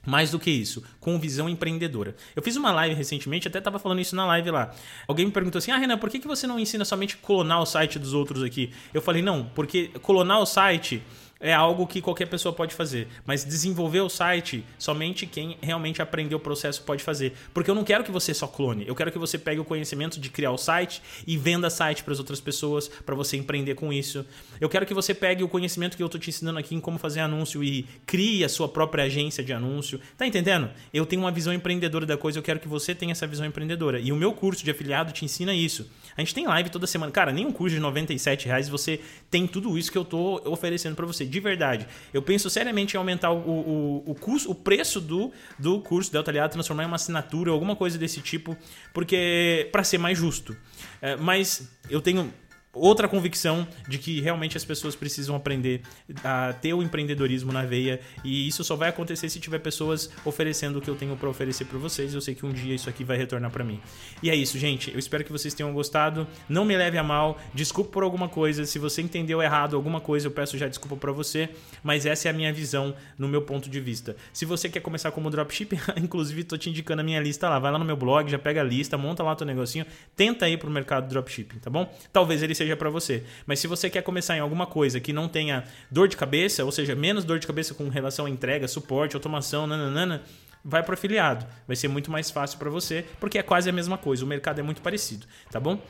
Mais 0.07 0.31
do 0.31 0.39
que 0.39 0.51
isso, 0.51 0.83
com 0.99 1.19
visão 1.19 1.47
empreendedora. 1.47 2.17
Eu 2.35 2.43
fiz 2.43 2.57
uma 2.57 2.73
live 2.73 2.95
recentemente, 2.95 3.47
até 3.47 3.59
estava 3.59 3.79
falando 3.79 4.01
isso 4.01 4.17
na 4.17 4.25
live 4.25 4.51
lá. 4.51 4.75
Alguém 5.07 5.27
me 5.27 5.33
perguntou 5.33 5.59
assim: 5.59 5.73
Ah, 5.73 5.77
Renan, 5.77 5.99
por 5.99 6.09
que, 6.09 6.19
que 6.19 6.27
você 6.27 6.47
não 6.47 6.59
ensina 6.59 6.87
somente 6.87 7.19
clonar 7.19 7.61
o 7.61 7.67
site 7.67 7.99
dos 7.99 8.15
outros 8.15 8.43
aqui? 8.43 8.73
Eu 8.95 9.03
falei: 9.03 9.21
Não, 9.21 9.45
porque 9.55 9.89
clonar 10.03 10.41
o 10.41 10.47
site 10.47 11.03
é 11.41 11.55
algo 11.55 11.87
que 11.87 12.03
qualquer 12.03 12.27
pessoa 12.27 12.53
pode 12.53 12.75
fazer. 12.75 13.09
Mas 13.25 13.45
desenvolver 13.45 14.01
o 14.01 14.09
site, 14.11 14.65
somente 14.79 15.27
quem 15.27 15.57
realmente 15.63 16.03
aprendeu 16.03 16.37
o 16.37 16.41
processo 16.41 16.83
pode 16.83 17.03
fazer. 17.03 17.33
Porque 17.55 17.71
eu 17.71 17.75
não 17.75 17.83
quero 17.83 18.05
que 18.05 18.11
você 18.11 18.35
só 18.35 18.47
clone. 18.47 18.87
Eu 18.87 18.95
quero 18.95 19.11
que 19.11 19.19
você 19.19 19.39
pegue 19.39 19.59
o 19.59 19.65
conhecimento 19.65 20.21
de 20.21 20.29
criar 20.29 20.53
o 20.53 20.59
site 20.59 21.03
e 21.27 21.39
venda 21.39 21.71
site 21.71 22.05
para 22.05 22.13
as 22.13 22.19
outras 22.19 22.41
pessoas, 22.41 22.89
para 22.89 23.15
você 23.15 23.39
empreender 23.39 23.75
com 23.75 23.91
isso. 23.93 24.25
Eu 24.61 24.69
quero 24.69 24.85
que 24.85 24.93
você 24.93 25.15
pegue 25.15 25.43
o 25.43 25.49
conhecimento 25.49 25.97
que 25.97 26.03
eu 26.03 26.07
estou 26.07 26.21
te 26.21 26.29
ensinando 26.29 26.59
aqui 26.59 26.75
em 26.75 26.81
como 26.81 26.99
fazer 26.99 27.21
anúncio 27.21 27.65
e 27.65 27.87
crie 28.05 28.45
a 28.45 28.49
sua 28.49 28.69
própria 28.69 29.05
agência 29.05 29.43
de 29.43 29.53
anúncio. 29.53 29.99
Tá 30.19 30.27
entendendo? 30.27 30.69
Eu 30.93 31.07
tenho 31.07 31.23
uma 31.23 31.33
visão 31.33 31.55
empreendedora 31.55 32.05
da 32.05 32.19
coisa, 32.19 32.39
eu 32.39 32.43
quero 32.43 32.61
que 32.61 32.69
você 32.69 32.95
tenha 32.95 33.13
essa 33.13 33.27
visão 33.27 33.47
empreendedora. 33.47 33.99
E 33.99 34.13
o 34.13 34.17
meu 34.17 34.33
curso 34.33 34.63
de 34.63 34.71
afiliado 34.71 35.13
te 35.13 35.25
ensina 35.25 35.55
isso. 35.55 35.91
A 36.17 36.21
gente 36.21 36.35
tem 36.35 36.47
live 36.47 36.69
toda 36.69 36.87
semana. 36.87 37.11
Cara, 37.11 37.33
nem 37.33 37.47
um 37.47 37.53
curso 37.53 37.75
de 37.75 37.81
97 37.81 38.47
reais 38.47 38.69
você 38.69 39.01
tem 39.31 39.47
tudo 39.47 39.79
isso 39.79 39.91
que 39.91 39.97
eu 39.97 40.03
estou 40.03 40.43
oferecendo 40.45 40.95
para 40.95 41.07
você 41.07 41.25
de 41.31 41.41
verdade. 41.41 41.87
Eu 42.13 42.21
penso 42.21 42.51
seriamente 42.51 42.95
em 42.95 42.99
aumentar 42.99 43.31
o, 43.31 43.39
o, 43.39 44.11
o, 44.11 44.37
o 44.49 44.55
preço 44.55 45.01
do, 45.01 45.33
do 45.59 45.81
curso 45.81 46.13
Delta 46.13 46.31
Aliado, 46.31 46.53
transformar 46.53 46.83
em 46.83 46.87
uma 46.87 46.97
assinatura, 46.97 47.51
alguma 47.51 47.77
coisa 47.77 47.97
desse 47.97 48.21
tipo, 48.21 48.57
porque 48.93 49.69
para 49.73 49.85
ser 49.85 49.99
mais 49.99 50.19
justo. 50.19 50.57
É, 51.01 51.17
mas 51.17 51.71
eu 51.89 52.01
tenho 52.01 52.33
outra 52.81 53.07
convicção 53.07 53.67
de 53.87 53.99
que 53.99 54.21
realmente 54.21 54.57
as 54.57 54.65
pessoas 54.65 54.97
precisam 54.97 55.37
aprender 55.37 55.83
a 56.25 56.53
ter 56.55 56.73
o 56.73 56.83
empreendedorismo 56.83 57.53
na 57.53 57.63
veia 57.63 58.01
e 58.25 58.49
isso 58.49 58.65
só 58.65 58.75
vai 58.75 58.89
acontecer 58.89 59.29
se 59.29 59.39
tiver 59.39 59.59
pessoas 59.59 60.11
oferecendo 60.25 60.79
o 60.79 60.81
que 60.81 60.89
eu 60.89 60.95
tenho 60.95 61.17
para 61.17 61.29
oferecer 61.29 61.67
para 61.67 61.79
vocês. 61.79 62.15
Eu 62.15 62.21
sei 62.21 62.35
que 62.35 62.47
um 62.47 62.53
dia 62.53 62.75
isso 62.75 62.89
aqui 62.89 63.05
vai 63.05 63.17
retornar 63.17 63.51
para 63.51 63.63
mim. 63.63 63.81
E 64.23 64.31
é 64.31 64.35
isso, 64.35 64.59
gente. 64.59 64.91
Eu 64.91 64.99
espero 64.99 65.25
que 65.25 65.33
vocês 65.33 65.53
tenham 65.53 65.73
gostado. 65.73 66.27
Não 66.49 66.65
me 66.65 66.77
leve 66.77 66.97
a 66.97 67.03
mal. 67.03 67.39
Desculpa 67.55 67.91
por 67.91 68.03
alguma 68.03 68.29
coisa. 68.29 68.65
Se 68.65 68.79
você 68.79 69.03
entendeu 69.03 69.43
errado 69.43 69.77
alguma 69.77 70.01
coisa, 70.01 70.27
eu 70.27 70.31
peço 70.31 70.57
já 70.57 70.67
desculpa 70.69 70.97
para 70.97 71.13
você, 71.13 71.51
mas 71.83 72.07
essa 72.07 72.29
é 72.29 72.31
a 72.31 72.35
minha 72.35 72.53
visão 72.53 72.95
no 73.19 73.29
meu 73.29 73.43
ponto 73.43 73.69
de 73.69 73.81
vista. 73.81 74.17
Se 74.33 74.45
você 74.45 74.69
quer 74.69 74.81
começar 74.81 75.11
como 75.11 75.31
dropship, 75.31 75.79
inclusive 75.97 76.45
tô 76.45 76.57
te 76.57 76.71
indicando 76.71 77.01
a 77.01 77.05
minha 77.05 77.21
lista 77.21 77.49
lá. 77.49 77.59
Vai 77.59 77.73
lá 77.73 77.79
no 77.79 77.85
meu 77.85 77.97
blog, 77.97 78.31
já 78.31 78.39
pega 78.39 78.61
a 78.61 78.65
lista, 78.65 78.97
monta 78.97 79.23
lá 79.23 79.35
teu 79.37 79.47
negocinho, 79.47 79.87
tenta 80.17 80.49
ir 80.49 80.59
pro 80.59 80.71
mercado 80.71 81.09
dropshipping, 81.09 81.59
tá 81.59 81.71
bom? 81.71 81.93
Talvez 82.13 82.43
ele 82.43 82.55
seja 82.55 82.70
para 82.77 82.91
você. 82.91 83.25
Mas 83.47 83.59
se 83.59 83.67
você 83.67 83.89
quer 83.89 84.03
começar 84.03 84.37
em 84.37 84.41
alguma 84.41 84.67
coisa 84.67 85.01
que 85.01 85.13
não 85.13 85.29
tenha 85.29 85.65
dor 85.91 86.09
de 86.09 86.17
cabeça, 86.17 86.65
ou 86.65 86.73
seja, 86.73 86.95
menos 86.95 87.25
dor 87.25 87.39
de 87.39 87.47
cabeça 87.47 87.75
com 87.75 87.89
relação 87.89 88.27
à 88.27 88.31
entrega, 88.31 88.67
suporte, 88.69 89.15
automação, 89.15 89.67
nananana, 89.67 90.23
vai 90.65 90.83
para 90.83 90.95
afiliado. 90.95 91.47
Vai 91.67 91.77
ser 91.77 91.89
muito 91.89 92.11
mais 92.11 92.31
fácil 92.31 92.59
para 92.59 92.71
você, 92.71 93.05
porque 93.19 93.39
é 93.39 93.43
quase 93.43 93.69
a 93.69 93.73
mesma 93.73 93.99
coisa. 93.99 94.25
O 94.25 94.29
mercado 94.29 94.59
é 94.59 94.63
muito 94.63 94.83
parecido, 94.83 95.27
tá 95.51 95.59
bom? 95.59 95.81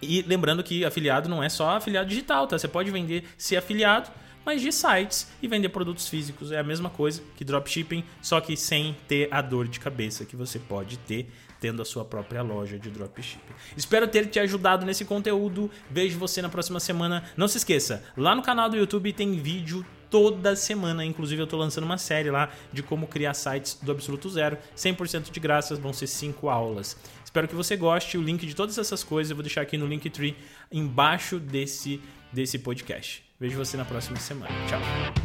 E 0.00 0.22
lembrando 0.22 0.64
que 0.64 0.84
afiliado 0.84 1.28
não 1.28 1.42
é 1.42 1.48
só 1.48 1.76
afiliado 1.76 2.08
digital, 2.08 2.46
tá? 2.46 2.58
Você 2.58 2.66
pode 2.66 2.90
vender 2.90 3.24
ser 3.38 3.56
afiliado, 3.56 4.10
mas 4.44 4.60
de 4.60 4.72
sites 4.72 5.28
e 5.40 5.48
vender 5.48 5.68
produtos 5.68 6.08
físicos. 6.08 6.52
É 6.52 6.58
a 6.58 6.64
mesma 6.64 6.90
coisa 6.90 7.22
que 7.36 7.44
dropshipping, 7.44 8.04
só 8.20 8.40
que 8.40 8.56
sem 8.56 8.96
ter 9.06 9.28
a 9.30 9.40
dor 9.40 9.68
de 9.68 9.80
cabeça 9.80 10.24
que 10.24 10.36
você 10.36 10.58
pode 10.58 10.98
ter 10.98 11.28
tendo 11.60 11.80
a 11.80 11.84
sua 11.84 12.04
própria 12.04 12.42
loja 12.42 12.76
de 12.76 12.90
dropshipping. 12.90 13.54
Espero 13.76 14.08
ter 14.08 14.26
te 14.26 14.40
ajudado 14.40 14.84
nesse 14.84 15.04
conteúdo. 15.04 15.70
Vejo 15.88 16.18
você 16.18 16.42
na 16.42 16.48
próxima 16.48 16.80
semana. 16.80 17.22
Não 17.36 17.46
se 17.46 17.58
esqueça, 17.58 18.04
lá 18.16 18.34
no 18.34 18.42
canal 18.42 18.68
do 18.68 18.76
YouTube 18.76 19.12
tem 19.12 19.36
vídeo 19.36 19.86
toda 20.10 20.54
semana. 20.56 21.04
Inclusive, 21.04 21.40
eu 21.40 21.44
estou 21.44 21.58
lançando 21.58 21.84
uma 21.84 21.96
série 21.96 22.30
lá 22.30 22.50
de 22.72 22.82
como 22.82 23.06
criar 23.06 23.32
sites 23.32 23.78
do 23.80 23.92
absoluto 23.92 24.28
zero, 24.28 24.58
100% 24.76 25.30
de 25.30 25.40
graças, 25.40 25.78
vão 25.78 25.92
ser 25.92 26.08
cinco 26.08 26.50
aulas. 26.50 26.96
Espero 27.24 27.48
que 27.48 27.54
você 27.54 27.76
goste. 27.76 28.18
O 28.18 28.22
link 28.22 28.44
de 28.44 28.54
todas 28.54 28.76
essas 28.76 29.02
coisas 29.02 29.30
eu 29.30 29.36
vou 29.36 29.42
deixar 29.42 29.62
aqui 29.62 29.78
no 29.78 29.86
Linktree 29.86 30.36
embaixo 30.70 31.38
desse, 31.38 31.98
desse 32.30 32.58
podcast. 32.58 33.24
Vejo 33.42 33.58
você 33.58 33.76
na 33.76 33.84
próxima 33.84 34.20
semana. 34.20 34.54
Tchau. 34.68 35.21